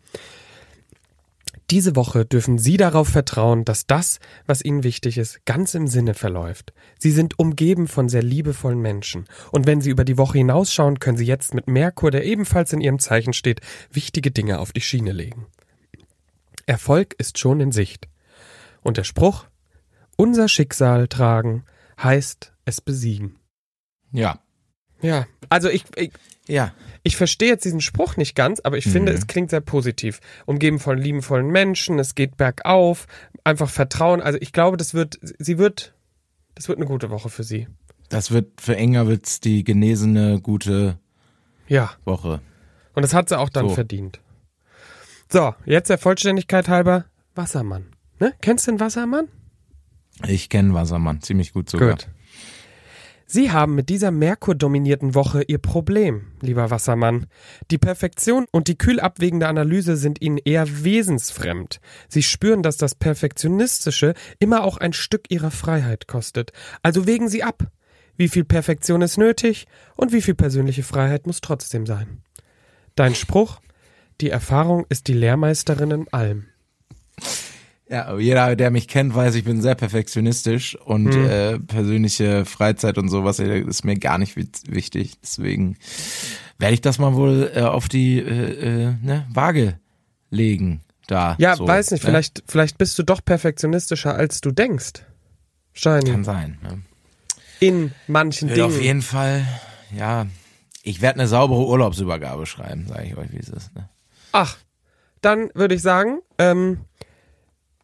Diese 1.72 1.96
Woche 1.96 2.26
dürfen 2.26 2.58
Sie 2.58 2.76
darauf 2.76 3.08
vertrauen, 3.08 3.64
dass 3.64 3.88
das, 3.88 4.20
was 4.46 4.62
Ihnen 4.62 4.84
wichtig 4.84 5.18
ist, 5.18 5.46
ganz 5.46 5.74
im 5.74 5.88
Sinne 5.88 6.14
verläuft. 6.14 6.74
Sie 7.00 7.12
sind 7.12 7.40
umgeben 7.40 7.88
von 7.88 8.10
sehr 8.10 8.22
liebevollen 8.22 8.82
Menschen. 8.82 9.26
Und 9.54 9.68
wenn 9.68 9.80
Sie 9.80 9.90
über 9.90 10.04
die 10.04 10.18
Woche 10.18 10.40
hinausschauen, 10.40 11.00
können 11.00 11.16
Sie 11.16 11.26
jetzt 11.26 11.54
mit 11.54 11.68
Merkur, 11.68 12.12
der 12.12 12.26
ebenfalls 12.26 12.74
in 12.74 12.82
Ihrem 12.82 13.00
Zeichen 13.00 13.32
steht, 13.32 13.62
wichtige 13.90 14.32
Dinge 14.32 14.60
auf 14.60 14.74
die 14.74 14.82
Schiene 14.82 15.14
legen. 15.14 15.48
Erfolg 16.66 17.16
ist 17.18 17.40
schon 17.40 17.62
in 17.62 17.72
Sicht. 17.72 18.10
Und 18.82 18.98
der 18.98 19.06
Spruch, 19.06 19.46
unser 20.18 20.50
Schicksal 20.50 21.08
tragen, 21.08 21.64
heißt 22.04 22.52
es 22.66 22.82
besiegen. 22.82 23.40
Ja. 24.12 24.42
Ja, 25.02 25.26
also 25.50 25.70
ich, 25.70 25.84
ich, 25.96 26.12
Ja. 26.48 26.74
ich 27.04 27.16
verstehe 27.18 27.50
jetzt 27.50 27.66
diesen 27.66 27.82
Spruch 27.82 28.18
nicht 28.18 28.36
ganz, 28.36 28.60
aber 28.60 28.78
ich 28.78 28.86
finde, 28.86 29.12
Mhm. 29.12 29.18
es 29.18 29.28
klingt 29.28 29.50
sehr 29.50 29.62
positiv. 29.62 30.20
Umgeben 30.46 30.80
von 30.80 30.98
liebenvollen 30.98 31.48
Menschen, 31.48 31.98
es 32.00 32.16
geht 32.16 32.38
bergauf, 32.38 33.08
einfach 33.44 33.70
Vertrauen. 33.70 34.22
Also 34.22 34.38
ich 34.42 34.52
glaube, 34.54 34.78
das 34.78 34.94
wird, 34.94 35.20
sie 35.40 35.58
wird, 35.58 35.94
das 36.56 36.68
wird 36.68 36.78
eine 36.78 36.88
gute 36.88 37.10
Woche 37.10 37.30
für 37.30 37.44
sie. 37.44 37.68
Das 38.10 38.32
wird 38.32 38.60
für 38.62 38.76
Engerwitz 38.76 39.40
die 39.40 39.64
genesene, 39.64 40.42
gute 40.42 40.98
Ja, 41.68 41.92
Woche. 42.06 42.42
und 42.94 43.04
das 43.04 43.14
hat 43.14 43.30
sie 43.30 43.40
auch 43.40 43.50
dann 43.50 43.70
So. 43.70 43.76
verdient. 43.76 44.20
So, 45.32 45.56
jetzt 45.66 45.90
der 45.90 45.98
Vollständigkeit 45.98 46.68
halber, 46.68 47.06
Wassermann. 47.36 47.86
Ne? 48.20 48.34
Kennst 48.42 48.68
du 48.68 48.72
den 48.72 48.80
Wassermann? 48.82 49.30
Ich 50.28 50.50
kenne 50.50 50.74
Wassermann, 50.74 51.22
ziemlich 51.22 51.54
gut 51.54 51.70
sogar. 51.70 51.92
Gut. 51.92 52.08
Sie 53.34 53.50
haben 53.50 53.76
mit 53.76 53.88
dieser 53.88 54.12
Merkur-dominierten 54.12 55.16
Woche 55.16 55.44
Ihr 55.44 55.60
Problem, 55.60 56.34
lieber 56.42 56.70
Wassermann. 56.70 57.28
Die 57.72 57.78
Perfektion 57.78 58.46
und 58.52 58.68
die 58.68 58.78
kühl 58.78 59.00
abwägende 59.00 59.48
Analyse 59.48 59.96
sind 59.96 60.20
Ihnen 60.20 60.38
eher 60.38 60.84
wesensfremd. 60.84 61.80
Sie 62.10 62.24
spüren, 62.24 62.62
dass 62.62 62.76
das 62.76 62.94
Perfektionistische 62.94 64.16
immer 64.40 64.66
auch 64.66 64.76
ein 64.76 64.92
Stück 64.92 65.32
Ihrer 65.32 65.50
Freiheit 65.50 66.10
kostet. 66.10 66.52
Also 66.84 67.08
wägen 67.08 67.30
Sie 67.30 67.42
ab. 67.42 67.72
Wie 68.18 68.28
viel 68.28 68.44
Perfektion 68.44 69.02
ist 69.02 69.18
nötig 69.18 69.66
und 69.96 70.12
wie 70.12 70.22
viel 70.22 70.36
persönliche 70.36 70.84
Freiheit 70.84 71.26
muss 71.26 71.40
trotzdem 71.40 71.86
sein. 71.86 72.24
Dein 72.96 73.16
Spruch? 73.16 73.62
Die 74.20 74.30
Erfahrung 74.30 74.86
ist 74.90 75.08
die 75.08 75.14
Lehrmeisterin 75.14 75.92
in 75.92 76.12
allem. 76.12 76.48
Ja, 77.92 78.18
jeder, 78.18 78.56
der 78.56 78.72
mich 78.72 78.88
kennt, 78.88 79.14
weiß, 79.14 79.36
ich 79.36 79.44
bin 79.44 79.62
sehr 79.62 79.76
perfektionistisch 79.76 80.76
und 80.78 81.14
Hm. 81.14 81.26
äh, 81.30 81.60
persönliche 81.60 82.46
Freizeit 82.46 82.98
und 82.98 83.10
sowas 83.10 83.40
äh, 83.40 83.60
ist 83.60 83.84
mir 83.84 83.98
gar 83.98 84.18
nicht 84.18 84.38
wichtig. 84.38 85.20
Deswegen 85.22 85.76
werde 86.58 86.74
ich 86.74 86.82
das 86.82 87.00
mal 87.00 87.16
wohl 87.16 87.52
äh, 87.54 87.62
auf 87.62 87.90
die 87.90 88.20
äh, 88.20 88.86
äh, 88.88 88.94
ne, 89.02 89.28
Waage 89.34 89.78
legen. 90.30 90.82
Da. 91.08 91.36
Ja, 91.40 91.58
so, 91.58 91.68
weiß 91.68 91.92
nicht, 91.92 92.04
ne? 92.04 92.10
vielleicht, 92.10 92.44
vielleicht 92.48 92.78
bist 92.78 92.98
du 92.98 93.04
doch 93.04 93.24
perfektionistischer, 93.26 94.16
als 94.16 94.40
du 94.40 94.52
denkst. 94.52 95.04
Steini. 95.74 96.12
Kann 96.12 96.24
sein. 96.24 96.58
Ne? 96.64 96.82
in 97.62 97.92
manchen 98.08 98.50
Wird 98.50 98.58
Dingen. 98.58 98.70
auf 98.70 98.82
jeden 98.82 99.02
Fall, 99.04 99.46
ja, 99.96 100.26
ich 100.84 101.02
werde 101.02 101.20
eine 101.20 101.28
saubere 101.28 101.66
Urlaubsübergabe 101.68 102.46
schreiben, 102.48 102.88
sage 102.88 103.04
ich 103.06 103.16
euch, 103.16 103.32
wie 103.32 103.38
es 103.38 103.50
ist. 103.50 103.74
Ne? 103.76 103.88
Ach, 104.32 104.58
dann 105.22 105.52
würde 105.54 105.76
ich 105.76 105.82
sagen, 105.84 106.20
ähm, 106.40 106.80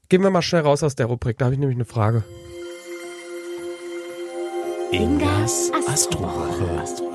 gehen 0.09 0.21
wir 0.23 0.29
mal 0.29 0.41
schnell 0.41 0.61
raus 0.61 0.83
aus 0.83 0.95
der 0.95 1.07
Rubrik. 1.07 1.37
Da 1.37 1.45
habe 1.45 1.53
ich 1.55 1.59
nämlich 1.59 1.77
eine 1.77 1.85
Frage. 1.85 2.23
Ingas 4.91 5.71
Astrowoche. 5.87 6.81
Astro. 6.81 7.07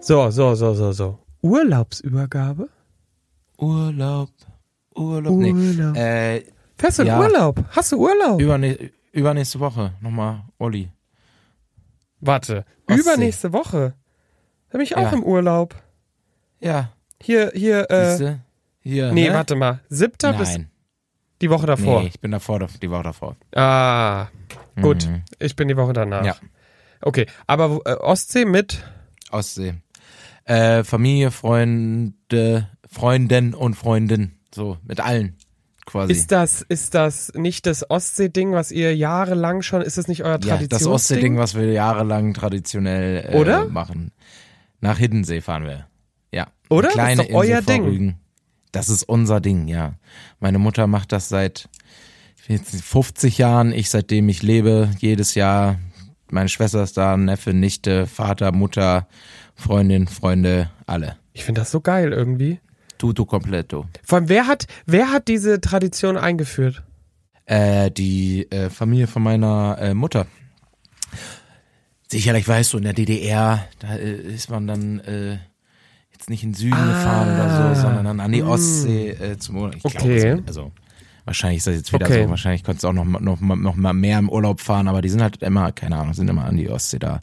So, 0.00 0.30
so, 0.30 0.54
so, 0.54 0.74
so, 0.74 0.92
so. 0.92 1.18
Urlaubsübergabe? 1.42 2.68
Urlaub, 3.58 4.30
Urlaub, 4.94 5.36
nee. 5.36 5.52
Urlaub. 5.52 5.96
Äh, 5.96 6.44
Fährst 6.76 6.98
du 6.98 7.02
in 7.02 7.08
Ja. 7.08 7.18
Urlaub? 7.20 7.62
Hast 7.70 7.92
du 7.92 7.96
Urlaub? 7.98 8.40
überne 8.40 8.90
übernächste 9.12 9.58
Woche 9.60 9.92
nochmal 10.00 10.44
Olli. 10.58 10.88
Warte, 12.20 12.64
Ostsee. 12.86 13.00
übernächste 13.02 13.52
Woche. 13.52 13.94
Da 14.70 14.78
bin 14.78 14.82
ich 14.82 14.96
auch 14.96 15.02
Ja. 15.02 15.12
im 15.12 15.24
Urlaub. 15.24 15.74
Ja, 16.60 16.90
Hier, 17.20 17.50
hier, 17.54 17.90
äh, 17.90 18.10
siehste? 18.10 18.40
Hier, 18.80 19.12
nee, 19.12 19.28
ne? 19.28 19.34
warte 19.34 19.56
mal. 19.56 19.80
Siebter 19.88 20.32
bis 20.34 20.50
Nein, 20.52 20.70
die 21.40 21.50
Woche 21.50 21.66
davor. 21.66 22.02
nee, 22.02 22.08
ich 22.08 22.20
bin 22.20 22.30
davor, 22.30 22.66
die 22.80 22.90
Woche 22.90 23.04
davor. 23.04 23.36
Ah, 23.54 24.28
gut. 24.80 25.06
Mhm. 25.06 25.22
Ich 25.38 25.56
bin 25.56 25.68
die 25.68 25.76
Woche 25.76 25.92
danach. 25.92 26.24
Ja. 26.24 26.36
Okay, 27.00 27.26
aber 27.46 27.80
äh, 27.84 27.94
Ostsee 27.94 28.44
mit 28.44 28.82
Ostsee. 29.30 29.74
Äh, 30.44 30.82
Familie, 30.84 31.30
Freunde, 31.30 32.68
Freundin 32.90 33.54
und 33.54 33.74
Freundin. 33.74 34.32
So, 34.52 34.78
mit 34.82 35.00
allen 35.00 35.36
quasi. 35.88 36.12
Ist 36.12 36.30
das, 36.30 36.62
ist 36.62 36.94
das 36.94 37.32
nicht 37.34 37.66
das 37.66 37.90
Ostsee-Ding, 37.90 38.52
was 38.52 38.70
ihr 38.70 38.94
jahrelang 38.94 39.62
schon, 39.62 39.82
ist 39.82 39.98
das 39.98 40.06
nicht 40.06 40.22
euer 40.22 40.32
ja, 40.32 40.38
Traditionsding? 40.38 40.68
das 40.68 40.86
Ostsee-Ding, 40.86 41.38
was 41.38 41.54
wir 41.54 41.72
jahrelang 41.72 42.34
traditionell 42.34 43.30
äh, 43.32 43.36
Oder? 43.36 43.66
machen. 43.68 44.12
Nach 44.80 44.98
Hiddensee 44.98 45.40
fahren 45.40 45.64
wir. 45.64 45.88
Ja. 46.32 46.48
Oder? 46.68 46.88
Eine 46.88 46.94
Kleine 46.94 47.16
Das 47.16 47.26
ist 47.26 47.32
doch 47.32 47.38
euer 47.38 47.58
Insel 47.58 47.62
vor 47.62 47.74
Ding. 47.74 47.84
Rügen. 47.84 48.20
Das 48.78 48.88
ist 48.88 49.02
unser 49.02 49.40
Ding, 49.40 49.66
ja. 49.66 49.94
Meine 50.38 50.60
Mutter 50.60 50.86
macht 50.86 51.10
das 51.10 51.28
seit 51.28 51.68
ich 52.36 52.48
will 52.48 52.58
jetzt 52.58 52.72
nicht, 52.72 52.84
50 52.84 53.36
Jahren, 53.36 53.72
ich 53.72 53.90
seitdem 53.90 54.28
ich 54.28 54.44
lebe, 54.44 54.88
jedes 55.00 55.34
Jahr. 55.34 55.80
Meine 56.30 56.48
Schwester 56.48 56.84
ist 56.84 56.96
da, 56.96 57.16
Neffe, 57.16 57.52
Nichte, 57.54 58.06
Vater, 58.06 58.52
Mutter, 58.52 59.08
Freundin, 59.56 60.06
Freunde, 60.06 60.70
alle. 60.86 61.16
Ich 61.32 61.42
finde 61.42 61.62
das 61.62 61.72
so 61.72 61.80
geil 61.80 62.12
irgendwie. 62.12 62.60
Tutto 62.98 63.24
completo. 63.24 63.86
Vor 64.04 64.18
allem, 64.18 64.28
wer 64.28 64.46
hat, 64.46 64.68
wer 64.86 65.10
hat 65.10 65.26
diese 65.26 65.60
Tradition 65.60 66.16
eingeführt? 66.16 66.84
Äh, 67.46 67.90
die 67.90 68.48
äh, 68.52 68.70
Familie 68.70 69.08
von 69.08 69.24
meiner 69.24 69.76
äh, 69.80 69.92
Mutter. 69.92 70.28
Sicherlich 72.06 72.46
weißt 72.46 72.74
du, 72.74 72.78
in 72.78 72.84
der 72.84 72.92
DDR, 72.92 73.66
da 73.80 73.96
äh, 73.96 74.12
ist 74.12 74.50
man 74.50 74.68
dann 74.68 75.00
äh, 75.00 75.38
jetzt 76.18 76.30
nicht 76.30 76.42
in 76.42 76.50
den 76.50 76.54
Süden 76.54 76.76
gefahren 76.76 77.34
oder 77.34 77.74
so, 77.74 77.80
sondern 77.82 78.04
dann 78.04 78.20
an 78.20 78.32
die 78.32 78.42
Ostsee 78.42 79.10
äh, 79.10 79.38
zum 79.38 79.56
Urlaub. 79.56 79.76
Ich 79.76 79.84
Ah. 79.84 79.88
Okay. 79.94 80.20
glaube, 80.20 80.42
also 80.46 80.72
wahrscheinlich 81.24 81.58
ist 81.58 81.66
das 81.66 81.74
jetzt 81.76 81.92
wieder 81.92 82.06
Okay. 82.06 82.24
so, 82.24 82.30
wahrscheinlich 82.30 82.64
konntest 82.64 82.84
du 82.84 82.88
auch 82.88 82.92
noch, 82.92 83.04
mal- 83.04 83.20
noch, 83.20 83.40
noch 83.40 83.76
mal 83.76 83.92
mehr 83.92 84.18
im 84.18 84.28
Urlaub 84.28 84.60
fahren, 84.60 84.88
aber 84.88 85.00
die 85.02 85.08
sind 85.08 85.22
halt 85.22 85.42
immer, 85.42 85.72
keine 85.72 85.96
Ahnung, 85.96 86.14
sind 86.14 86.28
immer 86.28 86.44
an 86.44 86.56
die 86.56 86.68
Ostsee 86.68 86.98
da 86.98 87.22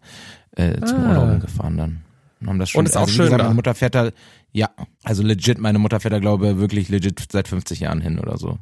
äh, 0.56 0.80
zum 0.82 1.00
Ah. 1.06 1.10
Urlaub 1.24 1.42
gefahren 1.42 1.78
dann. 1.78 2.02
Und 2.42 2.50
haben 2.50 2.60
das 2.60 2.70
schon, 2.70 2.80
Und 2.80 2.86
ist 2.90 2.96
auch 2.98 3.02
also, 3.02 3.12
wie 3.14 3.16
schön 3.16 3.26
gesagt, 3.26 3.40
da. 3.40 3.44
meine 3.46 3.56
Mutter 3.56 3.74
fährt 3.76 3.96
da, 3.96 4.10
ja, 4.52 4.70
also 5.04 5.24
legit, 5.24 5.58
meine 5.58 5.80
Mutter 5.80 6.00
fährt 6.00 6.14
da, 6.14 6.20
glaube 6.20 6.50
ich, 6.52 6.58
wirklich 6.58 6.90
legit 6.90 7.22
seit 7.32 7.48
50 7.48 7.80
Jahren 7.82 8.00
hin 8.02 8.20
oder 8.20 8.38
so. 8.38 8.58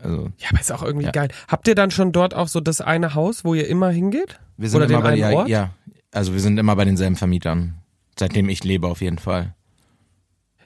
Also 0.00 0.30
Ja, 0.38 0.48
aber 0.50 0.60
ist 0.60 0.70
auch 0.72 0.82
irgendwie 0.82 1.06
Ja. 1.06 1.12
geil. 1.12 1.28
Habt 1.48 1.66
ihr 1.68 1.74
dann 1.74 1.90
schon 1.90 2.12
dort 2.12 2.34
auch 2.34 2.48
so 2.48 2.60
das 2.60 2.80
eine 2.80 3.14
Haus, 3.14 3.44
wo 3.44 3.54
ihr 3.54 3.66
immer 3.68 3.90
hingeht? 3.90 4.38
wir 4.56 4.68
sind 4.68 4.76
Oder 4.82 4.86
immer 4.90 4.98
den 4.98 5.02
bei 5.02 5.08
einen 5.10 5.20
ja, 5.20 5.30
Ort? 5.38 5.48
ja, 5.48 5.70
also 6.12 6.32
wir 6.34 6.40
sind 6.40 6.58
immer 6.58 6.76
bei 6.76 6.84
denselben 6.84 7.16
Vermietern. 7.16 7.74
Seitdem 8.16 8.48
ich 8.48 8.62
lebe 8.62 8.86
auf 8.86 9.00
jeden 9.00 9.18
Fall. 9.18 9.54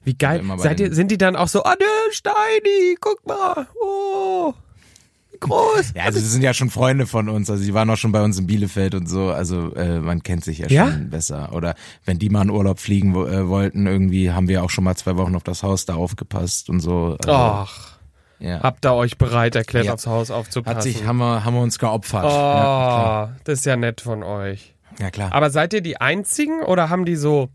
Wie 0.08 0.14
geil. 0.16 0.42
Seid 0.56 0.80
ihr, 0.80 0.94
sind 0.94 1.10
die 1.10 1.18
dann 1.18 1.36
auch 1.36 1.48
so, 1.48 1.62
ah, 1.64 1.74
ne, 1.78 1.84
Steini, 2.12 2.96
guck 2.98 3.26
mal, 3.26 3.66
oh, 3.82 4.54
groß. 5.40 5.92
Ja, 5.94 6.04
also 6.04 6.18
sie 6.18 6.26
sind 6.26 6.40
ja 6.42 6.54
schon 6.54 6.70
Freunde 6.70 7.06
von 7.06 7.28
uns. 7.28 7.50
Also 7.50 7.62
sie 7.62 7.74
waren 7.74 7.90
auch 7.90 7.96
schon 7.98 8.10
bei 8.10 8.22
uns 8.24 8.38
in 8.38 8.46
Bielefeld 8.46 8.94
und 8.94 9.06
so. 9.08 9.28
Also 9.28 9.74
äh, 9.74 10.00
man 10.00 10.22
kennt 10.22 10.44
sich 10.44 10.58
ja, 10.58 10.66
Ja? 10.68 10.90
schon 10.90 11.10
besser. 11.10 11.52
Oder 11.52 11.74
wenn 12.06 12.18
die 12.18 12.30
mal 12.30 12.42
in 12.42 12.50
Urlaub 12.50 12.80
fliegen 12.80 13.14
äh, 13.14 13.46
wollten, 13.48 13.86
irgendwie 13.86 14.30
haben 14.32 14.48
wir 14.48 14.64
auch 14.64 14.70
schon 14.70 14.84
mal 14.84 14.96
zwei 14.96 15.16
Wochen 15.18 15.36
auf 15.36 15.44
das 15.44 15.62
Haus 15.62 15.84
da 15.84 15.94
aufgepasst 15.94 16.70
und 16.70 16.80
so. 16.80 17.16
Also, 17.20 17.30
Ach, 17.32 17.98
ja. 18.38 18.60
habt 18.62 18.84
ihr 18.86 18.94
euch 18.94 19.18
bereit 19.18 19.54
erklärt, 19.56 19.84
Ja. 19.84 19.92
aufs 19.92 20.06
Haus 20.06 20.30
aufzupassen? 20.30 20.76
Hat 20.76 20.82
sich, 20.82 21.04
haben 21.04 21.18
wir, 21.18 21.44
haben 21.44 21.54
wir 21.54 21.62
uns 21.62 21.78
geopfert. 21.78 22.24
oh, 22.24 22.28
Ja, 22.28 23.32
das 23.44 23.58
ist 23.60 23.66
ja 23.66 23.76
nett 23.76 24.00
von 24.00 24.22
euch. 24.22 24.74
ja, 24.98 25.10
klar. 25.10 25.32
Aber 25.32 25.50
seid 25.50 25.72
ihr 25.74 25.82
die 25.82 26.00
Einzigen 26.00 26.62
oder 26.62 26.88
haben 26.90 27.04
die 27.04 27.16
so 27.16 27.50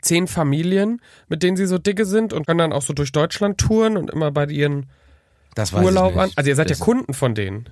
zehn 0.00 0.26
Familien, 0.26 1.00
mit 1.28 1.42
denen 1.42 1.56
sie 1.56 1.66
so 1.66 1.78
dicke 1.78 2.04
sind 2.06 2.32
und 2.32 2.46
können 2.46 2.58
dann 2.58 2.72
auch 2.72 2.82
so 2.82 2.92
durch 2.92 3.12
Deutschland 3.12 3.58
touren 3.58 3.96
und 3.96 4.10
immer 4.10 4.30
bei 4.30 4.46
ihren 4.46 4.86
das 5.54 5.72
Urlaub 5.72 6.16
an? 6.16 6.30
Also 6.36 6.48
ihr 6.48 6.56
seid 6.56 6.70
das, 6.70 6.78
ja 6.78 6.84
Kunden 6.84 7.12
von 7.14 7.34
denen. 7.34 7.68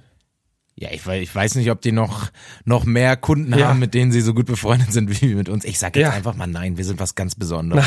Ja, 0.76 0.88
ich, 0.92 1.06
ich 1.06 1.35
weiß 1.35 1.56
nicht, 1.56 1.70
ob 1.70 1.83
die 1.83 1.92
noch, 1.92 2.30
noch 2.64 2.85
mehr 2.85 3.16
Kunden 3.16 3.56
Ja. 3.59 3.68
haben, 3.68 3.80
mit 3.80 3.92
denen 3.92 4.12
sie 4.12 4.20
so 4.22 4.33
gut 4.35 4.46
befreundet 4.46 4.92
sind 4.92 5.09
wie 5.22 5.35
mit 5.35 5.48
uns. 5.48 5.64
Ich 5.64 5.78
sag 5.78 5.96
jetzt 5.96 6.04
Ja. 6.06 6.11
einfach 6.12 6.35
mal 6.35 6.46
nein, 6.46 6.76
wir 6.78 6.85
sind 6.85 7.00
was 7.00 7.14
ganz 7.14 7.35
Besonderes. 7.37 7.87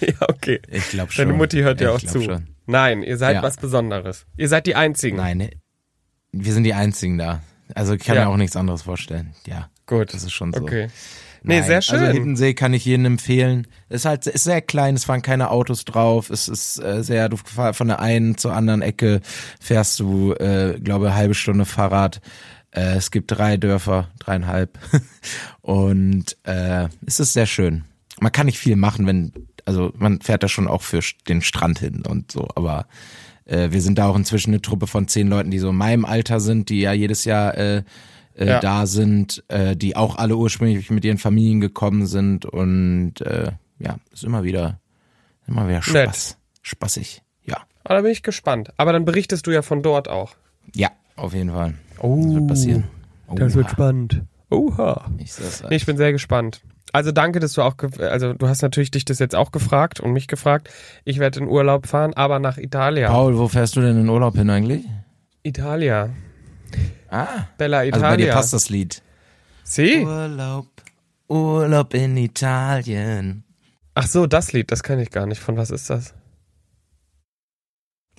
ja, 0.00 0.14
okay. 0.28 0.60
Ich 0.70 0.88
glaube 0.90 1.12
schon. 1.12 1.26
Deine 1.26 1.36
Mutti 1.36 1.58
hört 1.60 1.80
ja 1.80 1.90
auch 1.92 2.00
zu. 2.00 2.22
Schon. 2.22 2.46
Nein, 2.66 3.02
ihr 3.02 3.16
seid 3.16 3.36
Ja. 3.36 3.42
was 3.42 3.56
Besonderes. 3.58 4.26
Ihr 4.36 4.48
seid 4.48 4.66
die 4.66 4.74
Einzigen. 4.76 5.16
Nein, 5.18 5.38
ne, 5.38 5.50
wir 6.32 6.52
sind 6.52 6.64
die 6.64 6.74
Einzigen 6.74 7.18
da. 7.18 7.42
Also 7.74 7.94
ich 7.94 8.04
kann 8.04 8.16
mir 8.16 8.28
auch 8.28 8.36
nichts 8.36 8.56
anderes 8.56 8.82
vorstellen. 8.82 9.34
Ja, 9.46 9.68
Gut. 9.86 10.14
das 10.14 10.22
ist 10.22 10.32
schon 10.32 10.52
so. 10.52 10.62
Okay. 10.62 10.88
Nee, 11.46 11.60
Nein, 11.60 11.66
sehr 11.68 11.82
schön. 11.82 12.00
Also 12.00 12.12
Hiddensee 12.12 12.54
kann 12.54 12.74
ich 12.74 12.84
jedem 12.84 13.04
empfehlen. 13.04 13.68
Ist 13.88 14.04
halt 14.04 14.26
ist 14.26 14.42
sehr 14.42 14.60
klein, 14.60 14.96
es 14.96 15.04
fahren 15.04 15.22
keine 15.22 15.50
Autos 15.50 15.84
drauf. 15.84 16.28
Es 16.28 16.48
ist 16.48 16.82
äh, 16.82 17.04
sehr, 17.04 17.28
du 17.28 17.36
von 17.36 17.86
der 17.86 18.00
einen 18.00 18.36
zur 18.36 18.52
anderen 18.52 18.82
Ecke 18.82 19.20
fährst 19.60 20.00
du, 20.00 20.32
äh, 20.32 20.80
glaube 20.82 21.14
halbe 21.14 21.34
Stunde 21.34 21.64
Fahrrad. 21.64 22.20
Äh, 22.72 22.96
es 22.96 23.12
gibt 23.12 23.30
drei 23.30 23.58
Dörfer, 23.58 24.08
dreieinhalb. 24.18 24.76
Und 25.62 26.36
äh, 26.42 26.88
es 27.06 27.20
ist 27.20 27.34
sehr 27.34 27.46
schön. 27.46 27.84
Man 28.18 28.32
kann 28.32 28.46
nicht 28.46 28.58
viel 28.58 28.74
machen, 28.74 29.06
wenn, 29.06 29.32
also 29.64 29.92
man 29.96 30.20
fährt 30.20 30.42
da 30.42 30.48
schon 30.48 30.66
auch 30.66 30.82
für 30.82 30.98
den 31.28 31.42
Strand 31.42 31.78
hin 31.78 32.02
und 32.04 32.32
so, 32.32 32.48
aber 32.56 32.88
äh, 33.44 33.70
wir 33.70 33.82
sind 33.82 33.98
da 33.98 34.08
auch 34.08 34.16
inzwischen 34.16 34.50
eine 34.50 34.62
Truppe 34.62 34.88
von 34.88 35.06
zehn 35.06 35.28
Leuten, 35.28 35.52
die 35.52 35.60
so 35.60 35.70
in 35.70 35.76
meinem 35.76 36.04
Alter 36.04 36.40
sind, 36.40 36.70
die 36.70 36.80
ja 36.80 36.92
jedes 36.92 37.24
Jahr 37.24 37.56
äh, 37.56 37.84
äh, 38.36 38.46
Ja. 38.46 38.60
da 38.60 38.86
sind, 38.86 39.42
äh, 39.48 39.76
die 39.76 39.96
auch 39.96 40.16
alle 40.16 40.36
ursprünglich 40.36 40.90
mit 40.90 41.04
ihren 41.04 41.18
Familien 41.18 41.60
gekommen 41.60 42.06
sind 42.06 42.44
und 42.46 43.20
äh, 43.22 43.52
ja, 43.78 43.96
ist 44.12 44.24
immer 44.24 44.44
wieder, 44.44 44.78
immer 45.46 45.66
wieder 45.68 45.80
Nett. 45.92 46.06
Spaß, 46.14 46.38
spaßig. 46.62 47.22
Ja, 47.44 47.58
Ah, 47.84 47.94
da 47.94 48.00
bin 48.00 48.10
ich 48.12 48.22
gespannt. 48.22 48.70
Aber 48.76 48.92
dann 48.92 49.04
berichtest 49.04 49.46
du 49.46 49.50
ja 49.52 49.62
von 49.62 49.82
dort 49.82 50.08
auch. 50.08 50.34
ja, 50.74 50.88
auf 51.16 51.32
jeden 51.34 51.50
Fall. 51.50 51.74
Oh, 52.00 52.22
Das 52.24 52.34
wird 52.34 52.46
passieren. 52.48 52.84
Oha. 53.28 53.68
spannend. 53.68 54.22
Oha. 54.50 55.10
Ich. 55.18 55.32
Nee, 55.68 55.76
ich 55.76 55.86
bin 55.86 55.96
sehr 55.96 56.12
gespannt. 56.12 56.60
Also 56.92 57.10
danke, 57.12 57.40
dass 57.40 57.52
du 57.54 57.62
auch, 57.62 57.74
also 57.98 58.32
du 58.32 58.48
hast 58.48 58.62
natürlich 58.62 58.90
dich 58.92 59.04
das 59.04 59.18
jetzt 59.18 59.34
auch 59.34 59.50
gefragt 59.50 59.98
und 60.00 60.12
mich 60.12 60.28
gefragt. 60.28 60.70
Ich 61.04 61.18
werde 61.18 61.40
in 61.40 61.48
Urlaub 61.48 61.86
fahren, 61.86 62.14
aber 62.14 62.38
nach 62.38 62.56
Italia. 62.58 63.08
Paul, 63.10 63.36
wo 63.38 63.48
fährst 63.48 63.76
du 63.76 63.80
denn 63.80 63.98
in 64.00 64.08
Urlaub 64.08 64.36
hin 64.36 64.48
eigentlich? 64.50 64.84
Italia. 65.42 66.10
Ah, 67.10 67.46
Bella 67.58 67.78
also 67.78 67.88
Italia. 67.98 68.10
bei 68.10 68.16
dir 68.16 68.32
passt 68.32 68.52
das 68.52 68.68
Lied. 68.68 69.02
Sie? 69.64 70.04
Urlaub, 70.04 70.66
Urlaub 71.28 71.94
in 71.94 72.16
Italien. 72.16 73.44
Ach 73.94 74.06
so, 74.06 74.26
das 74.26 74.52
Lied, 74.52 74.70
das 74.70 74.82
kenne 74.82 75.02
ich 75.02 75.10
gar 75.10 75.26
nicht. 75.26 75.40
Von 75.40 75.56
was 75.56 75.70
ist 75.70 75.88
das? 75.90 76.14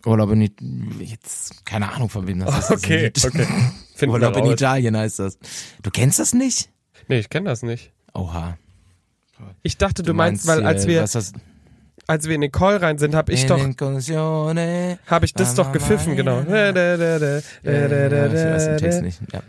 Urlaub 0.05 0.31
in 0.31 0.41
Italien, 0.41 0.99
jetzt, 1.01 1.65
keine 1.65 1.91
Ahnung 1.91 2.09
von 2.09 2.27
wem 2.27 2.39
das 2.39 2.59
ist. 2.59 2.69
das 2.71 2.83
Okay, 2.83 3.05
Lied. 3.05 3.25
okay. 3.25 3.47
Finden 3.95 4.13
Urlaub 4.13 4.37
in. 4.37 4.45
Italien 4.45 4.95
heißt 4.97 5.19
das. 5.19 5.37
Du 5.81 5.89
kennst 5.91 6.19
das 6.19 6.33
nicht? 6.33 6.69
Nee, 7.07 7.19
ich 7.19 7.29
kenne 7.29 7.49
das 7.49 7.63
nicht. 7.63 7.91
Oha. 8.13 8.57
Ich 9.63 9.77
dachte, 9.77 10.01
du, 10.03 10.13
meinst, 10.13 10.47
weil 10.47 10.59
hier, 10.59 10.67
als 10.67 10.87
wir, 10.87 11.03
was 11.03 11.11
das, 11.11 11.33
als 12.07 12.27
wir 12.27 12.35
in 12.35 12.41
den 12.41 12.51
Call 12.51 12.77
rein 12.77 12.97
sind, 12.97 13.13
habe 13.15 13.31
ich 13.33 13.45
doch, 13.45 13.57
Incursione. 13.63 14.97
habe 15.07 15.25
ich 15.25 15.33
das 15.33 15.55
doch 15.55 15.71
gepfiffen, 15.71 16.15
genau. 16.15 16.41
Ja, 16.49 16.71
ja, 16.71 16.95
ich 18.27 18.33
weiß 18.33 18.65
den 18.65 18.77
Text 18.77 19.01
nicht. 19.01 19.19
Ja. 19.33 19.41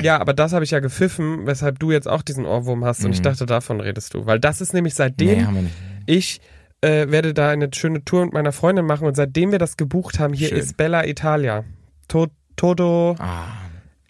Ja, 0.00 0.20
aber 0.20 0.34
das 0.34 0.52
habe 0.52 0.64
ich 0.64 0.72
ja 0.72 0.80
gepfiffen, 0.80 1.46
weshalb 1.46 1.78
du 1.78 1.92
jetzt 1.92 2.08
auch 2.08 2.22
diesen 2.22 2.46
Ohrwurm 2.46 2.84
hast 2.84 3.04
und 3.04 3.12
ich 3.12 3.20
Mhm. 3.20 3.24
dachte, 3.24 3.46
davon 3.46 3.80
redest 3.80 4.12
du. 4.14 4.26
Weil 4.26 4.40
das 4.40 4.60
ist 4.60 4.74
nämlich 4.74 4.94
seitdem 4.94 5.38
Nee, 5.38 5.44
haben 5.44 5.54
wir 5.54 5.62
nicht. 5.62 5.74
ich 6.06 6.40
äh, 6.80 7.10
werde 7.10 7.32
da 7.32 7.48
eine 7.50 7.70
schöne 7.72 8.04
Tour 8.04 8.24
mit 8.24 8.34
meiner 8.34 8.52
Freundin 8.52 8.84
machen 8.86 9.06
und 9.06 9.14
seitdem 9.14 9.52
wir 9.52 9.58
das 9.60 9.76
gebucht 9.76 10.18
haben, 10.18 10.34
hier 10.34 10.48
Schön. 10.48 10.58
ist 10.58 10.76
Bella 10.76 11.06
Italia. 11.06 11.64
To 12.08 12.26
Todo 12.56 13.14
Ah, 13.18 13.46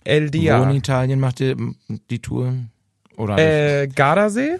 El 0.04 0.22
wo 0.22 0.24
in 0.26 0.30
Dia. 0.32 0.70
Italien 0.72 1.20
macht 1.20 1.40
ihr 1.40 1.54
die 2.10 2.18
Tour? 2.18 2.54
Oder 3.16 3.36
Äh, 3.38 3.86
Gardasee 3.88 4.56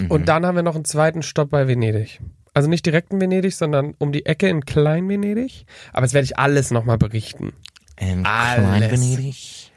Mhm. 0.00 0.10
und 0.10 0.28
dann 0.28 0.44
haben 0.46 0.56
wir 0.56 0.62
noch 0.62 0.74
einen 0.74 0.84
zweiten 0.86 1.22
Stopp 1.22 1.50
bei 1.50 1.68
Venedig. 1.68 2.20
Also 2.54 2.68
nicht 2.68 2.84
direkt 2.84 3.12
in 3.12 3.20
Venedig, 3.20 3.54
sondern 3.54 3.94
um 3.98 4.12
die 4.12 4.26
Ecke 4.26 4.48
in 4.48 4.64
Klein-Venedig. 4.66 5.64
Aber 5.92 6.02
das 6.02 6.12
werde 6.12 6.24
ich 6.26 6.38
alles 6.38 6.70
nochmal 6.70 6.98
berichten. 6.98 7.52
in. 7.98 8.24
Klein-Venedig? 8.24 9.70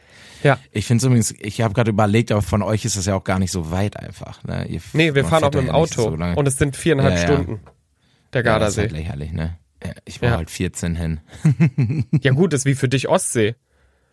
Ja. 0.43 0.59
Ich 0.71 0.85
finde 0.85 1.05
übrigens, 1.07 1.31
ich 1.39 1.61
habe 1.61 1.73
gerade 1.73 1.89
überlegt, 1.89 2.31
aber 2.31 2.41
von 2.41 2.61
euch 2.61 2.85
ist 2.85 2.97
das 2.97 3.05
ja 3.07 3.15
auch 3.15 3.23
gar 3.23 3.39
nicht 3.39 3.51
so 3.51 3.71
weit 3.71 3.97
einfach. 3.97 4.43
Ne? 4.43 4.67
Ihr, 4.67 4.81
Nee, 4.93 5.15
wir 5.15 5.25
fahren 5.25 5.43
auch 5.43 5.51
mit 5.51 5.61
dem 5.63 5.67
ja 5.67 5.73
Auto 5.73 6.01
So 6.03 6.07
und 6.09 6.47
es 6.47 6.57
sind 6.57 6.75
viereinhalb 6.75 7.15
Ja, 7.15 7.19
ja. 7.21 7.25
Stunden. 7.25 7.59
Der 8.33 8.43
ja, 8.43 8.59
das 8.59 8.69
ist 8.71 8.75
Gardasee. 8.75 8.81
halt 8.81 8.91
lächerlich, 8.91 9.31
ne? 9.31 9.57
Ja, 9.83 9.91
ich 10.05 10.21
war 10.21 10.31
halt 10.31 10.49
14 10.51 10.95
hin. 10.95 11.19
Ja 12.21 12.31
gut, 12.33 12.53
ist 12.53 12.65
wie 12.65 12.75
für 12.75 12.89
dich 12.89 13.07
Ostsee. 13.07 13.55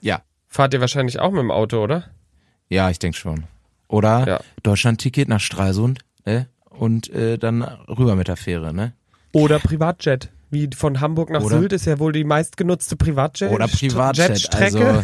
Ja, 0.01 0.23
Fahrt 0.49 0.75
ihr 0.75 0.81
wahrscheinlich 0.81 1.19
auch 1.19 1.31
mit 1.33 1.41
dem 1.41 1.51
Auto, 1.51 1.83
oder? 1.83 2.11
ja, 2.69 2.89
ich 2.91 2.99
denke 2.99 3.17
schon. 3.19 3.45
Oder 3.89 4.27
Ja. 4.27 4.41
Deutschland-Ticket 4.63 5.29
nach 5.29 5.41
Stralsund 5.41 6.01
ne? 6.25 6.49
Und 6.79 7.09
äh, 7.11 7.39
dann 7.39 7.63
rüber 7.63 8.17
mit 8.17 8.29
der 8.29 8.37
Fähre, 8.37 8.73
ne? 8.75 8.93
Oder 9.33 9.59
Privatjet. 9.59 10.31
Wie 10.51 10.69
von 10.77 11.01
Hamburg 11.01 11.31
nach 11.31 11.43
Oder- 11.43 11.61
Sylt 11.61 11.73
ist 11.73 11.87
ja 11.87 11.99
wohl 11.99 12.13
die 12.13 12.25
meistgenutzte 12.25 12.97
Privatjet. 12.97 13.51
Oder 13.53 13.69
Privatjet. 13.69 14.55
Also, 14.55 15.03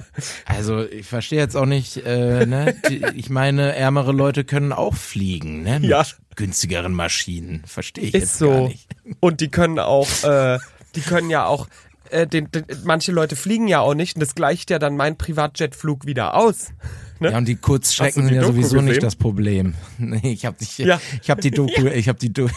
also 0.46 0.84
ich 0.84 1.06
verstehe 1.06 1.40
jetzt 1.40 1.56
auch 1.56 1.66
nicht, 1.66 1.96
äh, 2.06 2.46
ne? 2.46 2.76
Die, 2.88 3.04
ich 3.16 3.28
meine, 3.28 3.74
ärmere 3.74 4.12
Leute 4.12 4.44
können 4.44 4.72
auch 4.72 4.94
fliegen, 4.94 5.62
ne? 5.64 5.80
Mit 5.80 5.90
Ja. 5.90 6.04
günstigeren 6.36 6.92
Maschinen. 6.92 7.62
Verstehe 7.66 8.04
ich 8.04 8.14
ist 8.14 8.20
jetzt 8.20 8.38
so. 8.38 8.50
gar 8.50 8.68
nicht. 8.68 8.86
Und 9.20 9.40
die 9.40 9.48
können 9.48 9.80
auch, 9.80 10.08
äh, 10.22 10.58
die 10.94 11.00
können 11.00 11.28
ja 11.28 11.46
auch, 11.46 11.66
äh, 12.10 12.26
den, 12.26 12.50
den, 12.50 12.64
manche 12.84 13.12
Leute 13.12 13.36
fliegen 13.36 13.68
ja 13.68 13.80
auch 13.80 13.94
nicht 13.94 14.16
und 14.16 14.20
das 14.20 14.34
gleicht 14.34 14.70
ja 14.70 14.78
dann 14.78 14.96
mein 14.96 15.16
Privatjetflug 15.16 16.06
wieder 16.06 16.34
aus. 16.34 16.70
Ne? 17.20 17.30
Ja, 17.30 17.38
und 17.38 17.46
die 17.46 17.54
Kurzstrecken 17.54 18.22
die 18.22 18.28
sind 18.30 18.34
ja 18.34 18.40
Doku 18.42 18.54
sowieso 18.54 18.70
gesehen? 18.74 18.84
nicht 18.86 19.02
das 19.04 19.14
Problem. 19.14 19.74
Nee, 19.98 20.32
ich 20.32 20.44
habe 20.44 20.56
nicht, 20.58 20.76
Ja. 20.80 21.00
ich 21.22 21.30
habe 21.30 21.40
die 21.40 21.52
Doku, 21.52 21.86
ich 21.94 22.08
habe 22.08 22.18
die 22.18 22.32
Doku, 22.32 22.52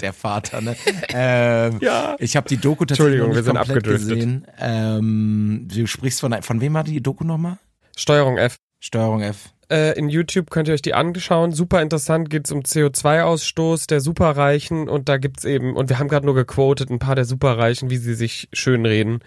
der 0.00 0.12
Vater, 0.12 0.60
ne? 0.60 0.76
Ähm, 1.08 1.78
Ja. 1.80 2.14
Ich 2.20 2.36
habe 2.36 2.48
die 2.48 2.56
Doku 2.56 2.84
tatsächlich 2.84 3.18
Entschuldigung, 3.20 3.34
wir 3.34 3.42
sind 3.42 3.56
abgedriftet. 3.56 4.08
gesehen. 4.10 4.46
Ähm, 4.60 5.66
du 5.68 5.86
sprichst 5.88 6.20
von, 6.20 6.40
von 6.40 6.60
wem 6.60 6.72
war 6.74 6.84
die 6.84 7.02
Doku 7.02 7.24
nochmal? 7.24 7.58
Steuerung 7.96 8.38
F. 8.38 8.58
Steuerung 8.78 9.22
F. 9.22 9.50
Äh, 9.70 9.98
in 9.98 10.08
YouTube 10.08 10.50
könnt 10.50 10.68
ihr 10.68 10.74
euch 10.74 10.82
die 10.82 10.94
anschauen. 10.94 11.52
Super 11.52 11.82
interessant, 11.82 12.30
geht's 12.30 12.50
um 12.52 12.60
CO2-Ausstoß 12.60 13.86
der 13.86 14.00
Superreichen 14.00 14.88
und 14.88 15.08
da 15.08 15.18
gibt's 15.18 15.44
eben, 15.44 15.76
und 15.76 15.88
wir 15.90 15.98
haben 15.98 16.08
gerade 16.08 16.24
nur 16.26 16.34
gequotet, 16.34 16.90
ein 16.90 16.98
paar 16.98 17.14
der 17.14 17.24
Superreichen, 17.26 17.90
wie 17.90 17.98
sie 17.98 18.14
sich 18.14 18.48
schönreden, 18.52 19.20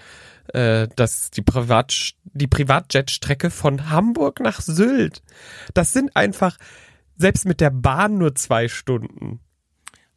äh, 0.53 0.87
dass 0.95 1.29
die, 1.31 1.43
Privat, 1.43 2.13
die 2.23 2.47
Privatjet-Strecke 2.47 3.51
von 3.51 3.89
Hamburg 3.91 4.39
nach 4.39 4.61
Sylt, 4.61 5.21
das 5.75 5.93
sind 5.93 6.15
einfach, 6.15 6.57
selbst 7.17 7.45
mit 7.45 7.61
der 7.61 7.69
Bahn 7.69 8.17
nur 8.17 8.33
zwei 8.33 8.67
Stunden. 8.67 9.41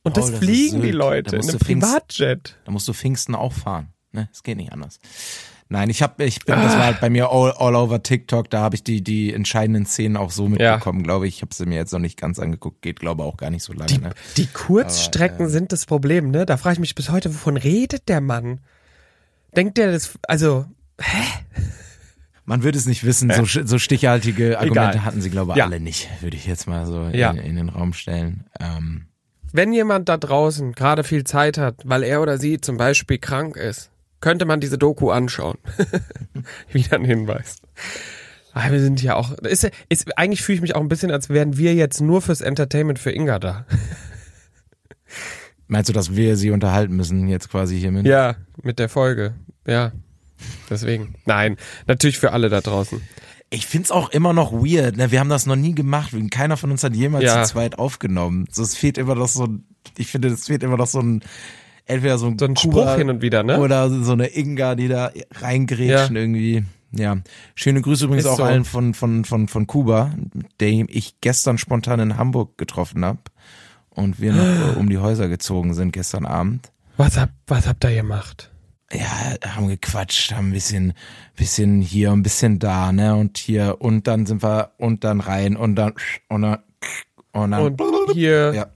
Und 0.03 0.17
das 0.17 0.29
Oh, 0.29 0.31
das 0.31 0.39
fliegen 0.39 0.81
die. 0.83 0.91
Leute 0.91 1.33
Da 1.33 1.37
in 1.37 1.43
einem 1.43 1.59
du 1.59 1.65
Pfingst- 1.65 1.81
Privatjet. 1.87 2.59
Da 2.65 2.73
musst 2.73 2.89
du 2.89 2.93
Pfingsten 2.95 3.35
auch 3.35 3.53
fahren. 3.53 3.89
Ne? 4.13 4.29
Es 4.33 4.43
geht 4.43 4.57
nicht 4.57 4.73
anders. 4.73 4.99
Nein, 5.71 5.89
ich 5.89 6.03
habe, 6.03 6.23
ich 6.25 6.45
bin, 6.45 6.55
das 6.57 6.77
war 6.77 6.85
halt 6.85 7.01
bei 7.01 7.09
mir 7.09 7.31
all, 7.31 7.53
all 7.53 7.75
over 7.75 8.03
TikTok, 8.03 8.51
da 8.51 8.61
habe 8.61 8.77
ich 8.77 8.85
die, 8.85 9.03
die 9.03 9.33
entscheidenden 9.33 9.87
Szenen 9.87 10.17
auch 10.17 10.31
so 10.31 10.47
mitbekommen, 10.49 11.03
glaube 11.03 11.27
ich. 11.27 11.37
Ich 11.37 11.43
habe 11.43 11.55
sie 11.55 11.65
mir 11.65 11.77
jetzt 11.77 11.93
noch 11.93 12.01
nicht 12.01 12.21
ganz 12.21 12.39
angeguckt, 12.39 12.83
geht 12.83 13.01
glaube 13.01 13.23
auch 13.25 13.37
gar 13.39 13.51
nicht 13.51 13.63
so 13.63 13.73
lange. 13.73 13.87
Die, 13.87 13.99
ne? 13.99 14.11
die 14.37 14.47
Kurzstrecken 14.47 15.49
sind 15.49 15.73
das 15.73 15.87
Problem, 15.87 16.31
ne? 16.31 16.45
Da 16.45 16.59
frage 16.59 16.75
ich 16.75 16.81
mich 16.81 16.95
bis 16.95 17.09
heute, 17.11 17.31
wovon 17.35 17.57
redet 17.57 18.09
der 18.09 18.21
Mann? 18.21 18.61
Denkt 19.57 19.79
der 19.79 19.91
das, 19.93 20.19
also, 20.29 20.67
Man 22.45 22.63
würde 22.63 22.77
es 22.77 22.85
nicht 22.87 23.05
wissen, 23.05 23.33
so, 23.33 23.45
so 23.65 23.79
stichhaltige 23.79 24.59
Argumente 24.59 24.91
Egal. 24.99 25.05
hatten 25.05 25.23
sie, 25.23 25.31
glaube 25.31 25.53
ich, 25.53 25.57
Ja. 25.57 25.65
alle 25.65 25.81
nicht, 25.81 26.11
würde 26.21 26.37
ich 26.37 26.47
jetzt 26.47 26.67
mal 26.67 26.85
so 26.85 27.05
Ja. 27.05 27.31
in, 27.31 27.39
in 27.39 27.57
den 27.57 27.69
Raum 27.71 27.95
stellen. 27.95 28.45
Ähm, 28.61 29.07
wenn 29.53 29.73
jemand 29.73 30.09
da 30.09 30.19
draußen 30.19 30.73
gerade 30.73 31.05
viel 31.05 31.25
Zeit 31.25 31.57
hat, 31.57 31.77
weil 31.85 32.03
er 32.03 32.21
oder 32.21 32.39
sie 32.39 32.61
zum 32.61 32.77
Beispiel 32.77 33.19
krank 33.19 33.57
ist, 33.57 33.91
könnte 34.25 34.47
man 34.47 34.59
diese 34.59 34.79
Doku 34.79 35.11
anschauen. 35.11 35.59
Wieder 36.73 36.97
ein 36.97 37.05
Hinweis. 37.05 37.59
Aber 38.55 38.73
wir 38.73 38.81
sind 38.81 39.03
ja 39.03 39.17
auch, 39.17 39.33
ist, 39.33 39.71
ist, 39.91 40.17
eigentlich 40.17 40.41
fühle 40.41 40.57
ich 40.57 40.63
mich 40.63 40.75
auch 40.75 40.81
ein 40.81 40.89
bisschen, 40.89 41.11
als 41.11 41.29
wären 41.29 41.59
wir 41.59 41.75
jetzt 41.75 42.01
nur 42.01 42.23
fürs 42.23 42.41
Entertainment 42.41 42.99
für 42.99 43.11
Inga 43.11 43.39
da. 43.39 43.67
Meinst 45.67 45.91
du, 45.91 45.93
dass 45.93 46.17
wir 46.17 46.39
sie 46.39 46.53
unterhalten 46.53 46.97
müssen 46.97 47.29
jetzt 47.29 47.51
quasi 47.51 47.79
hiermit? 47.79 48.07
Ja, 48.07 48.37
mit 48.63 48.79
der 48.79 48.89
Folge. 48.89 49.35
Ja. 49.67 49.93
Deswegen. 50.71 51.17
Nein, 51.27 51.59
natürlich 51.87 52.19
für 52.19 52.33
alle 52.33 52.49
da 52.49 52.63
draußen. 52.63 53.03
Ich 53.51 53.67
find's 53.67 53.91
auch 53.91 54.09
immer 54.09 54.33
noch 54.33 54.53
weird, 54.53 54.97
ne? 54.97 55.11
Wir 55.11 55.21
haben 55.21 55.29
das 55.29 55.45
noch 55.45 55.57
nie 55.57 55.75
gemacht. 55.75 56.15
Keiner 56.31 56.57
von 56.57 56.71
uns 56.71 56.83
hat 56.83 56.97
jemals 56.97 57.25
Ja. 57.25 57.43
zu 57.43 57.51
zweit 57.53 57.79
aufgenommen. 57.79 58.47
So, 58.51 58.63
es 58.63 58.75
fehlt 58.75 58.97
immer 58.97 59.17
noch 59.17 59.29
so 59.29 59.45
ein, 59.45 59.65
ich 59.99 60.07
finde, 60.11 60.29
es 60.29 60.47
fehlt 60.47 60.63
immer 60.63 60.79
noch 60.79 60.87
so 60.87 61.01
ein, 61.01 61.23
entweder 61.87 62.19
so 62.19 62.27
ein, 62.27 62.39
So 62.39 62.47
ein 62.47 62.57
Spruch 62.57 62.97
hin 62.97 63.11
und 63.11 63.23
wieder, 63.23 63.43
ne? 63.43 63.59
oder 63.61 63.91
so 63.91 64.13
eine 64.13 64.27
Inga, 64.29 64.75
die 64.75 64.89
da 64.89 65.11
reingrätschen 65.33 66.17
irgendwie. 66.17 66.65
Ja. 66.93 67.17
Schöne 67.55 67.81
Grüße 67.83 68.05
übrigens 68.05 68.25
Ist 68.25 68.31
auch 68.31 68.37
so. 68.37 68.45
allen 68.45 68.65
von, 68.65 68.95
von, 68.95 69.25
von, 69.25 69.49
von 69.49 69.67
Kuba, 69.67 70.15
den 70.61 70.87
ich 70.89 71.21
gestern 71.21 71.59
spontan 71.59 71.99
in 72.01 72.17
Hamburg 72.17 72.57
getroffen 72.57 73.05
hab 73.05 73.31
und 73.91 74.21
wir 74.21 74.33
noch 74.33 74.77
äh, 74.77 74.79
um 74.79 74.89
die 74.89 74.99
Häuser 74.99 75.29
gezogen 75.29 75.75
sind 75.75 75.93
gestern 75.93 76.25
Abend. 76.25 76.71
Was, 76.97 77.17
hab, 77.19 77.31
was 77.49 77.67
habt 77.67 77.83
ihr 77.85 77.95
gemacht? 77.95 78.51
ja, 78.93 79.51
haben 79.55 79.69
gequatscht, 79.69 80.33
haben 80.33 80.49
ein 80.51 80.53
bisschen, 80.53 80.93
bisschen 81.37 81.81
hier, 81.81 82.13
ein 82.13 82.23
bisschen 82.23 82.59
da, 82.59 82.93
ne, 82.93 83.17
und 83.17 83.39
hier, 83.39 83.77
und 83.81 84.07
dann 84.07 84.27
sind 84.27 84.43
wir, 84.43 84.73
und 84.79 85.05
dann 85.05 85.21
rein, 85.21 85.57
und 85.57 85.75
dann, 85.77 85.95
und 86.29 86.43
dann, 86.43 86.59
und 87.33 87.51
dann, 87.51 87.61
Und 87.63 87.81
hier, 88.13 88.53
ja, 88.55 88.67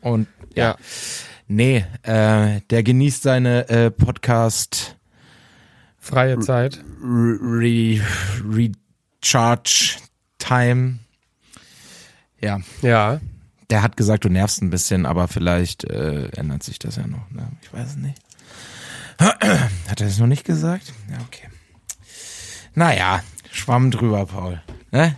und, 0.00 0.28
ja. 0.54 0.64
ja. 0.70 0.76
Nee, 1.48 1.84
äh, 2.02 2.60
der 2.70 2.82
genießt 2.82 3.22
seine 3.22 3.68
äh, 3.68 3.90
Podcast 3.90 4.96
freie 5.98 6.38
Zeit. 6.40 6.82
Re 7.02 8.00
Recharge 8.44 9.96
Time. 10.38 10.98
Ja, 12.40 12.58
Ja. 12.82 13.20
der 13.70 13.82
hat 13.82 13.96
gesagt, 13.96 14.24
du 14.24 14.28
nervst 14.28 14.60
ein 14.62 14.70
bisschen, 14.70 15.06
aber 15.06 15.28
vielleicht 15.28 15.84
äh, 15.84 16.28
ändert 16.36 16.62
sich 16.62 16.78
das 16.78 16.96
ja 16.96 17.06
noch. 17.06 17.30
Ne? 17.30 17.48
Ich 17.62 17.72
weiß 17.72 17.90
es 17.90 17.96
nicht. 17.96 18.18
Hat 19.18 19.40
er 20.00 20.06
das 20.06 20.18
noch 20.18 20.26
nicht 20.26 20.44
gesagt? 20.44 20.92
Ja, 21.10 21.18
okay. 21.26 21.48
Naja, 22.74 23.22
schwamm 23.50 23.90
drüber, 23.90 24.26
Paul. 24.26 24.60
Ne? 24.90 25.16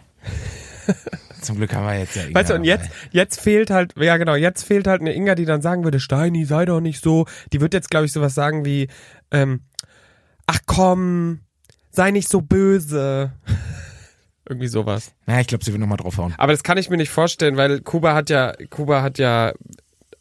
Zum 1.43 1.57
Glück 1.57 1.75
haben 1.75 1.87
wir 1.87 1.99
jetzt 1.99 2.17
ja 2.17 2.25
Inga 2.25 2.41
Weißt 2.41 2.51
du, 2.51 2.55
und 2.55 2.65
jetzt, 2.65 2.91
jetzt 3.11 3.41
fehlt 3.41 3.71
halt, 3.71 3.95
ja 3.99 4.17
genau, 4.17 4.35
jetzt 4.35 4.65
fehlt 4.65 4.87
halt 4.87 5.01
eine 5.01 5.15
Inga, 5.15 5.35
die 5.35 5.45
dann 5.45 5.63
sagen 5.63 5.85
würde, 5.85 6.01
Steini, 6.01 6.45
sei 6.45 6.65
doch 6.65 6.81
nicht 6.81 7.03
so. 7.03 7.27
Die 7.53 7.61
wird 7.61 7.75
jetzt, 7.75 7.91
glaube 7.91 8.07
ich, 8.07 8.13
sowas 8.13 8.35
sagen 8.35 8.65
wie, 8.65 8.89
ähm, 9.31 9.61
ach 10.47 10.61
komm, 10.67 11.41
sei 11.91 12.11
nicht 12.11 12.29
so 12.29 12.41
böse. 12.41 13.33
Irgendwie 14.49 14.69
sowas. 14.69 15.13
Naja, 15.27 15.41
ich 15.41 15.47
glaube, 15.47 15.65
sie 15.65 15.73
will 15.73 15.81
nochmal 15.81 15.99
draufhauen. 15.99 16.35
Aber 16.39 16.53
das 16.53 16.63
kann 16.63 16.79
ich 16.79 16.89
mir 16.89 16.97
nicht 16.97 17.11
vorstellen, 17.11 17.59
weil 17.59 17.81
Kuba 17.81 18.15
hat 18.15 18.31
ja, 18.31 18.55
Kuba 18.71 19.03
hat 19.03 19.19
ja 19.19 19.53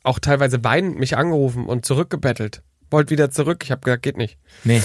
auch 0.04 0.20
teilweise 0.20 0.64
weinend 0.64 1.00
mich 1.00 1.16
angerufen 1.16 1.66
und 1.66 1.86
zurückgebettelt. 1.86 2.62
Wollt 2.90 3.10
wieder 3.10 3.32
zurück. 3.32 3.64
Ich 3.64 3.72
habe 3.72 3.82
gesagt, 3.82 4.04
geht 4.04 4.18
nicht. 4.18 4.38
Nee. 4.64 4.82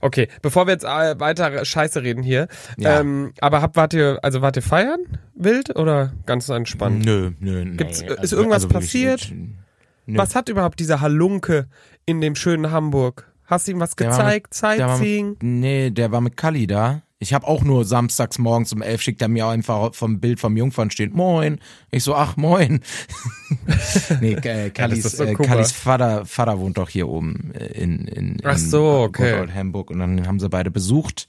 Okay, 0.00 0.28
bevor 0.42 0.66
wir 0.66 0.72
jetzt 0.72 0.84
äh, 0.84 1.18
weiter 1.18 1.64
Scheiße 1.64 2.02
reden 2.02 2.22
hier. 2.22 2.48
Ja. 2.76 3.00
Ähm, 3.00 3.32
aber 3.40 3.62
habt, 3.62 3.76
wart 3.76 3.94
ihr, 3.94 4.18
also 4.22 4.42
wart 4.42 4.56
ihr 4.56 4.62
feiern? 4.62 5.00
Wild 5.34 5.74
oder 5.76 6.12
ganz 6.26 6.48
entspannt? 6.48 7.04
Nö, 7.04 7.32
nö, 7.40 7.64
nee. 7.64 7.76
Gibt's- 7.76 8.02
ist 8.02 8.32
irgendwas 8.32 8.64
wirklich, 8.64 8.80
passiert? 8.80 9.32
Nö. 10.06 10.18
Was 10.18 10.34
hat 10.34 10.48
überhaupt 10.48 10.78
dieser 10.80 11.00
Halunke 11.00 11.66
in 12.04 12.20
dem 12.20 12.34
schönen 12.36 12.70
Hamburg? 12.70 13.32
Hast 13.46 13.66
du 13.68 13.72
ihm 13.72 13.80
was 13.80 13.96
gezeigt? 13.96 14.48
Der 14.62 14.76
Sightseeing? 14.76 15.28
mit, 15.30 15.42
nee, 15.42 15.90
der 15.90 16.10
war 16.12 16.20
mit 16.20 16.36
Kali 16.36 16.66
da. 16.66 17.02
Ich 17.18 17.32
habe 17.32 17.46
auch 17.46 17.62
nur 17.64 17.86
samstags 17.86 18.38
morgens 18.38 18.74
um 18.74 18.82
elf 18.82 19.00
schickt 19.00 19.22
er 19.22 19.28
mir 19.28 19.46
einfach 19.46 19.94
vom 19.94 20.20
Bild 20.20 20.38
vom 20.38 20.54
Jungfern 20.56 20.90
stehen. 20.90 21.12
Moin. 21.14 21.60
Ich 21.90 22.04
so, 22.04 22.14
ach 22.14 22.36
moin. 22.36 22.80
nee, 24.20 24.34
äh, 24.34 24.68
Kallis, 24.68 25.06
ist 25.06 25.16
so. 25.16 25.24
Kallis 25.32 25.72
Vater, 25.72 26.26
Vater 26.26 26.58
wohnt 26.58 26.76
doch 26.76 26.90
hier 26.90 27.08
oben 27.08 27.52
in, 27.52 28.06
in, 28.06 28.08
in 28.08 28.40
Ach 28.44 28.58
so, 28.58 29.00
okay. 29.00 29.40
Old 29.40 29.54
Hamburg 29.54 29.90
und 29.90 29.98
dann 29.98 30.26
haben 30.26 30.40
sie 30.40 30.50
beide 30.50 30.70
besucht. 30.70 31.26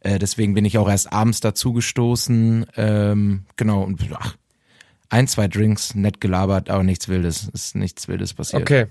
Äh, 0.00 0.20
deswegen 0.20 0.54
bin 0.54 0.64
ich 0.64 0.78
auch 0.78 0.88
erst 0.88 1.12
abends 1.12 1.40
dazu 1.40 1.72
gestoßen. 1.72 2.66
Ähm, 2.76 3.46
genau, 3.56 3.82
und 3.82 4.00
ach, 4.12 4.36
ein, 5.08 5.26
zwei 5.26 5.48
Drinks, 5.48 5.96
nett 5.96 6.20
gelabert, 6.20 6.70
aber 6.70 6.84
nichts 6.84 7.08
Wildes. 7.08 7.48
Ist 7.52 7.74
nichts 7.74 8.06
Wildes 8.06 8.34
passiert. 8.34 8.62
Okay. 8.62 8.86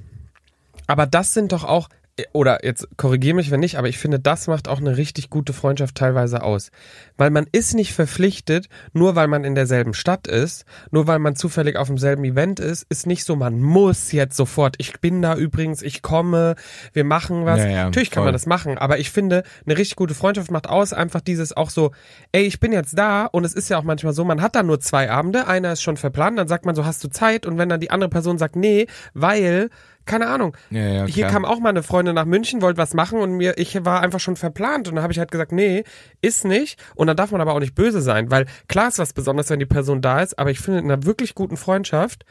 Aber 0.87 1.05
das 1.05 1.33
sind 1.33 1.53
doch 1.53 1.63
auch, 1.63 1.87
oder 2.31 2.63
jetzt 2.63 2.87
korrigiere 2.95 3.35
mich, 3.35 3.49
wenn 3.49 3.59
nicht, 3.59 3.77
aber 3.79 3.87
ich 3.87 3.97
finde, 3.97 4.19
das 4.19 4.45
macht 4.45 4.67
auch 4.67 4.77
eine 4.77 4.97
richtig 4.97 5.31
gute 5.31 5.51
Freundschaft 5.51 5.95
teilweise 5.95 6.43
aus. 6.43 6.69
Weil 7.17 7.31
man 7.31 7.47
ist 7.51 7.73
nicht 7.73 7.93
verpflichtet, 7.93 8.69
nur 8.93 9.15
weil 9.15 9.27
man 9.27 9.43
in 9.43 9.55
derselben 9.55 9.95
Stadt 9.95 10.27
ist, 10.27 10.65
nur 10.91 11.07
weil 11.07 11.17
man 11.17 11.35
zufällig 11.35 11.75
auf 11.75 11.87
demselben 11.87 12.23
Event 12.23 12.59
ist, 12.59 12.85
ist 12.89 13.07
nicht 13.07 13.25
so, 13.25 13.35
man 13.35 13.59
muss 13.59 14.11
jetzt 14.11 14.37
sofort, 14.37 14.75
ich 14.77 14.99
bin 14.99 15.23
da 15.23 15.35
übrigens, 15.35 15.81
ich 15.81 16.03
komme, 16.03 16.53
wir 16.93 17.03
machen 17.03 17.45
was. 17.45 17.59
Ja, 17.59 17.67
ja, 17.67 17.83
Natürlich 17.85 18.11
kann 18.11 18.21
voll. 18.21 18.27
man 18.27 18.33
das 18.33 18.45
machen, 18.45 18.77
aber 18.77 18.99
ich 18.99 19.09
finde, 19.09 19.41
eine 19.65 19.75
richtig 19.75 19.95
gute 19.95 20.13
Freundschaft 20.13 20.51
macht 20.51 20.69
aus, 20.69 20.93
einfach 20.93 21.21
dieses 21.21 21.57
auch 21.57 21.71
so, 21.71 21.93
ey, 22.31 22.43
ich 22.43 22.59
bin 22.59 22.71
jetzt 22.71 22.95
da 22.95 23.25
und 23.25 23.43
es 23.43 23.55
ist 23.55 23.69
ja 23.69 23.79
auch 23.79 23.83
manchmal 23.83 24.13
so, 24.13 24.23
man 24.23 24.43
hat 24.43 24.53
dann 24.53 24.67
nur 24.67 24.79
zwei 24.79 25.09
Abende, 25.09 25.47
einer 25.47 25.73
ist 25.73 25.81
schon 25.81 25.97
verplant, 25.97 26.37
dann 26.37 26.47
sagt 26.47 26.67
man 26.67 26.75
so, 26.75 26.85
hast 26.85 27.03
du 27.03 27.07
Zeit? 27.07 27.47
Und 27.47 27.57
wenn 27.57 27.69
dann 27.69 27.79
die 27.79 27.89
andere 27.89 28.11
Person 28.11 28.37
sagt, 28.37 28.55
nee, 28.55 28.85
weil, 29.15 29.71
keine 30.05 30.27
Ahnung, 30.27 30.55
Ja, 30.69 30.81
ja, 30.81 31.05
hier 31.05 31.23
klar. 31.25 31.31
kam 31.31 31.45
auch 31.45 31.59
mal 31.59 31.69
eine 31.69 31.83
Freundin 31.83 32.15
nach 32.15 32.25
München, 32.25 32.61
wollte 32.61 32.77
was 32.77 32.93
machen 32.93 33.19
und 33.19 33.33
mir, 33.33 33.57
ich 33.57 33.83
war 33.85 34.01
einfach 34.01 34.19
schon 34.19 34.35
verplant 34.35 34.87
und 34.87 34.95
dann 34.95 35.03
habe 35.03 35.13
ich 35.13 35.19
halt 35.19 35.31
gesagt, 35.31 35.51
nee, 35.51 35.83
ist 36.21 36.45
nicht. 36.45 36.79
Und 36.95 37.07
dann 37.07 37.15
darf 37.17 37.31
man 37.31 37.41
aber 37.41 37.53
auch 37.53 37.59
nicht 37.59 37.75
böse 37.75 38.01
sein, 38.01 38.29
weil 38.31 38.45
klar 38.67 38.87
ist 38.89 38.99
was 38.99 39.13
Besonderes, 39.13 39.49
wenn 39.49 39.59
die 39.59 39.65
Person 39.65 40.01
da 40.01 40.21
ist, 40.21 40.37
aber 40.37 40.51
ich 40.51 40.59
finde 40.59 40.79
in 40.79 40.91
einer 40.91 41.05
wirklich 41.05 41.35
guten 41.35 41.57
Freundschaft, 41.57 42.25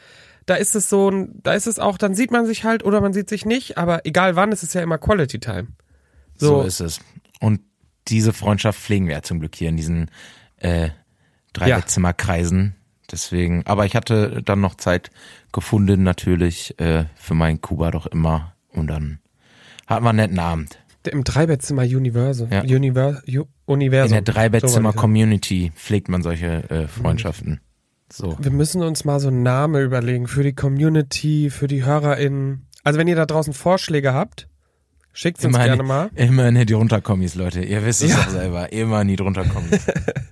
da 0.46 0.54
ist 0.56 0.74
es 0.74 0.88
so 0.88 1.08
ein, 1.10 1.40
da 1.42 1.54
ist 1.54 1.66
es 1.66 1.78
auch, 1.78 1.98
dann 1.98 2.14
sieht 2.14 2.30
man 2.30 2.46
sich 2.46 2.64
halt 2.64 2.84
oder 2.84 3.00
man 3.00 3.12
sieht 3.12 3.28
sich 3.28 3.46
nicht, 3.46 3.78
aber 3.78 4.04
egal 4.06 4.34
wann, 4.36 4.50
es 4.52 4.62
ist 4.62 4.74
ja 4.74 4.82
immer 4.82 4.98
Quality 4.98 5.38
Time. 5.40 5.68
So. 6.36 6.62
So, 6.62 6.66
ist 6.66 6.80
es. 6.80 7.00
Und 7.40 7.60
diese 8.08 8.32
Freundschaft 8.32 8.80
pflegen 8.80 9.06
wir 9.06 9.14
ja 9.14 9.22
zum 9.22 9.38
Glück 9.38 9.54
hier 9.54 9.68
in 9.68 9.76
diesen 9.76 10.10
äh, 10.58 10.90
Dreibettzimmerkreisen. 11.52 12.74
Deswegen, 13.12 13.62
aber 13.66 13.84
ich 13.84 13.94
hatte 13.94 14.42
dann 14.42 14.60
noch 14.60 14.74
Zeit 14.76 15.10
gefunden, 15.52 16.02
natürlich, 16.02 16.78
äh, 16.80 17.04
für 17.14 17.34
meinen 17.34 17.60
Kuba 17.60 17.90
doch 17.90 18.06
immer. 18.06 18.54
Und 18.70 18.86
dann 18.88 19.18
hatten 19.86 20.04
wir 20.04 20.08
einen 20.10 20.16
netten 20.16 20.38
Abend. 20.38 20.78
im 21.10 21.22
Dreibettzimmer 21.24 21.82
Universum. 21.82 22.48
Ja. 22.50 22.62
Univer 22.62 23.20
Ju 23.26 23.42
In 23.42 23.48
Universum. 23.66 24.12
der 24.12 24.22
Dreibettzimmer 24.22 24.92
Community 24.94 25.72
pflegt 25.76 26.08
man 26.08 26.22
solche 26.22 26.70
äh, 26.70 26.86
Freundschaften. 26.88 27.60
So. 28.10 28.36
Wir 28.40 28.50
müssen 28.50 28.82
uns 28.82 29.04
mal 29.04 29.20
so 29.20 29.28
einen 29.28 29.42
Namen 29.42 29.82
überlegen 29.84 30.26
für 30.26 30.42
die 30.42 30.54
Community, 30.54 31.50
für 31.50 31.66
die 31.66 31.84
HörerInnen. 31.84 32.66
Also 32.84 32.98
wenn 32.98 33.08
ihr 33.08 33.16
da 33.16 33.26
draußen 33.26 33.52
Vorschläge 33.54 34.12
habt, 34.14 34.48
schickt 35.12 35.44
uns 35.44 35.54
Immer 35.56 35.64
gerne 35.64 35.82
mal. 35.82 36.10
immer 36.14 36.50
nie 36.50 36.64
drunter 36.66 37.00
Kommis, 37.00 37.34
Leute. 37.34 37.62
Ihr 37.62 37.84
wisst 37.84 38.02
es 38.02 38.10
Ja. 38.10 38.16
doch 38.18 38.28
selber. 38.30 38.72
Immer 38.72 39.04
nie 39.04 39.16
drunter 39.16 39.44
Kommis. 39.44 39.86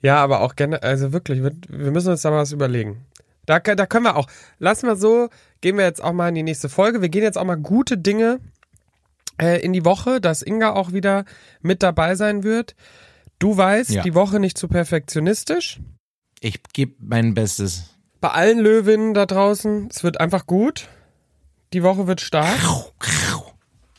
Ja, 0.00 0.16
aber 0.22 0.40
auch 0.40 0.54
gerne, 0.56 0.82
also 0.82 1.12
wirklich, 1.12 1.42
wir, 1.42 1.52
wir 1.68 1.90
müssen 1.90 2.10
uns 2.10 2.22
da 2.22 2.30
mal 2.30 2.38
was 2.38 2.52
überlegen. 2.52 3.04
Da, 3.46 3.58
da 3.60 3.86
können 3.86 4.04
wir 4.04 4.16
auch, 4.16 4.28
lassen 4.58 4.86
wir 4.86 4.96
so, 4.96 5.28
gehen 5.60 5.76
wir 5.78 5.84
jetzt 5.84 6.02
auch 6.02 6.12
mal 6.12 6.28
in 6.28 6.34
die 6.34 6.42
nächste 6.42 6.68
Folge. 6.68 7.00
Wir 7.02 7.08
gehen 7.08 7.22
jetzt 7.22 7.38
auch 7.38 7.44
mal 7.44 7.56
gute 7.56 7.96
Dinge 7.96 8.40
äh, 9.40 9.60
in 9.62 9.72
die 9.72 9.84
Woche, 9.84 10.20
dass 10.20 10.42
Inga 10.42 10.74
auch 10.74 10.92
wieder 10.92 11.24
mit 11.62 11.82
dabei 11.82 12.14
sein 12.14 12.42
wird. 12.44 12.74
Du 13.38 13.56
weißt, 13.56 13.90
Ja. 13.90 14.02
die 14.02 14.14
Woche 14.14 14.38
nicht 14.38 14.58
zu 14.58 14.68
perfektionistisch. 14.68 15.80
Ich 16.40 16.60
gebe 16.72 16.94
mein 17.00 17.34
Bestes. 17.34 17.94
Bei 18.20 18.30
allen 18.30 18.58
Löwinnen 18.58 19.14
da 19.14 19.26
draußen, 19.26 19.88
es 19.90 20.02
wird 20.04 20.20
einfach 20.20 20.46
gut. 20.46 20.88
Die 21.72 21.82
Woche 21.82 22.06
wird 22.06 22.20
stark. 22.20 22.58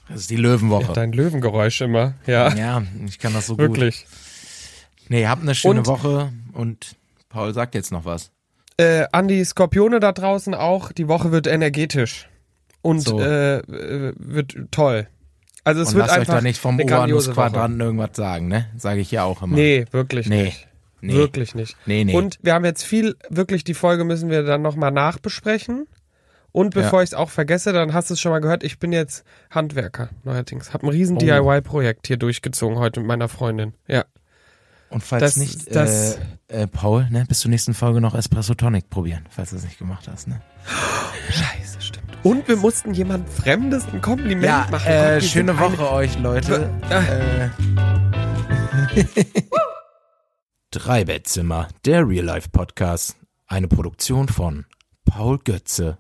Das 0.10 0.22
ist 0.22 0.30
die 0.30 0.36
Löwenwoche. 0.38 0.94
Dein 0.94 1.12
Löwengeräusch 1.12 1.82
immer, 1.82 2.16
ja. 2.26 2.54
Ja, 2.56 2.84
ich 3.08 3.20
kann 3.20 3.34
das 3.34 3.48
so 3.48 3.54
gut. 3.56 3.70
Wirklich. 3.70 4.06
Nee, 5.10 5.28
habt 5.28 5.42
eine 5.42 5.56
schöne 5.56 5.80
Und- 5.80 5.88
Woche 5.88 6.32
und 6.54 6.96
Paul 7.30 7.54
sagt 7.54 7.76
jetzt 7.76 7.92
noch 7.92 8.06
was. 8.06 8.32
Äh, 8.78 9.06
an 9.12 9.28
die 9.28 9.44
Skorpione 9.44 10.00
da 10.00 10.14
draußen 10.14 10.54
auch, 10.54 10.92
die 10.94 11.08
Woche 11.10 11.32
wird 11.32 11.48
energetisch. 11.48 12.30
Und 12.82 13.02
So. 13.02 13.20
äh, 13.20 13.58
äh, 13.58 14.14
wird 14.18 14.56
toll. 14.72 15.08
Also 15.66 15.82
es 15.82 15.90
und 15.90 15.96
wird 15.96 16.06
lasst 16.08 16.14
euch 16.18 16.22
einfach 16.22 16.36
da 16.36 16.42
nicht 16.42 16.60
vom. 16.62 16.80
Uranus-Quadranten 16.80 17.82
irgendwas 17.82 18.12
sagen, 18.14 18.48
ne? 18.48 18.68
Sage 18.78 19.02
ich 19.02 19.12
ja 19.12 19.26
auch 19.26 19.42
immer. 19.42 19.56
Nee, 19.56 19.86
wirklich 19.92 20.28
Nee. 20.30 20.44
nicht. 20.44 20.68
Nee. 21.02 21.14
Wirklich 21.14 21.56
nicht. 21.56 21.76
Nee, 21.86 22.04
nee. 22.06 22.14
Und 22.14 22.40
wir 22.42 22.54
haben 22.54 22.64
jetzt 22.66 22.84
viel, 22.84 23.16
wirklich 23.30 23.64
die 23.66 23.74
Folge 23.74 24.04
müssen 24.06 24.30
wir 24.30 24.44
dann 24.44 24.62
nochmal 24.62 24.92
nachbesprechen. 24.92 25.88
Und 26.52 26.74
bevor 26.74 27.00
Ja. 27.00 27.04
ich 27.04 27.10
es 27.10 27.14
auch 27.14 27.30
vergesse, 27.30 27.74
dann 27.74 27.94
hast 27.94 28.10
du 28.10 28.16
es 28.16 28.22
schon 28.22 28.32
mal 28.32 28.40
gehört, 28.40 28.64
ich 28.64 28.80
bin 28.80 28.92
jetzt 28.92 29.24
Handwerker 29.52 30.10
neuerdings. 30.24 30.74
Hab 30.74 30.84
ein 30.84 30.90
riesen 30.90 31.18
Oh. 31.18 31.20
DIY-Projekt 31.20 32.08
hier 32.08 32.18
durchgezogen 32.18 32.80
heute 32.80 33.02
mit 33.02 33.08
meiner 33.08 33.28
Freundin. 33.30 33.74
Ja. 33.88 34.06
Und 34.90 35.04
falls 35.04 35.22
Das- 35.22 35.36
nicht, 35.38 35.76
das- 35.76 36.16
äh, 36.48 36.64
äh, 36.64 36.68
Paul, 36.68 37.08
ne, 37.12 37.26
bis 37.28 37.40
zur 37.40 37.52
nächsten 37.52 37.74
Folge 37.74 38.02
noch 38.02 38.16
Espresso 38.16 38.56
Tonic 38.56 38.90
probieren, 38.90 39.26
falls 39.30 39.52
du 39.52 39.58
es 39.58 39.64
nicht 39.64 39.78
gemacht 39.78 40.08
hast, 40.12 40.28
ne? 40.28 40.42
Scheiße, 41.30 41.80
stimmt. 41.82 42.06
Und 42.24 42.48
wir 42.48 42.58
mussten 42.58 42.94
jemand 42.94 43.30
Fremdes 43.30 43.86
ein 43.94 44.02
Kompliment 44.02 44.44
Ja, 44.44 44.68
machen. 44.72 44.88
äh, 44.88 45.16
wir 45.16 45.22
schöne 45.22 45.58
Woche 45.60 45.92
euch, 45.92 46.18
Leute. 46.20 46.70
äh. 46.90 47.50
Drei 50.72 51.06
Bettzimmer, 51.06 51.68
der 51.86 52.08
Real 52.08 52.26
Life 52.26 52.50
Podcast. 52.50 53.16
Eine 53.48 53.68
Produktion 53.68 54.28
von 54.28 54.66
Paul 55.06 55.40
Götze 55.40 55.98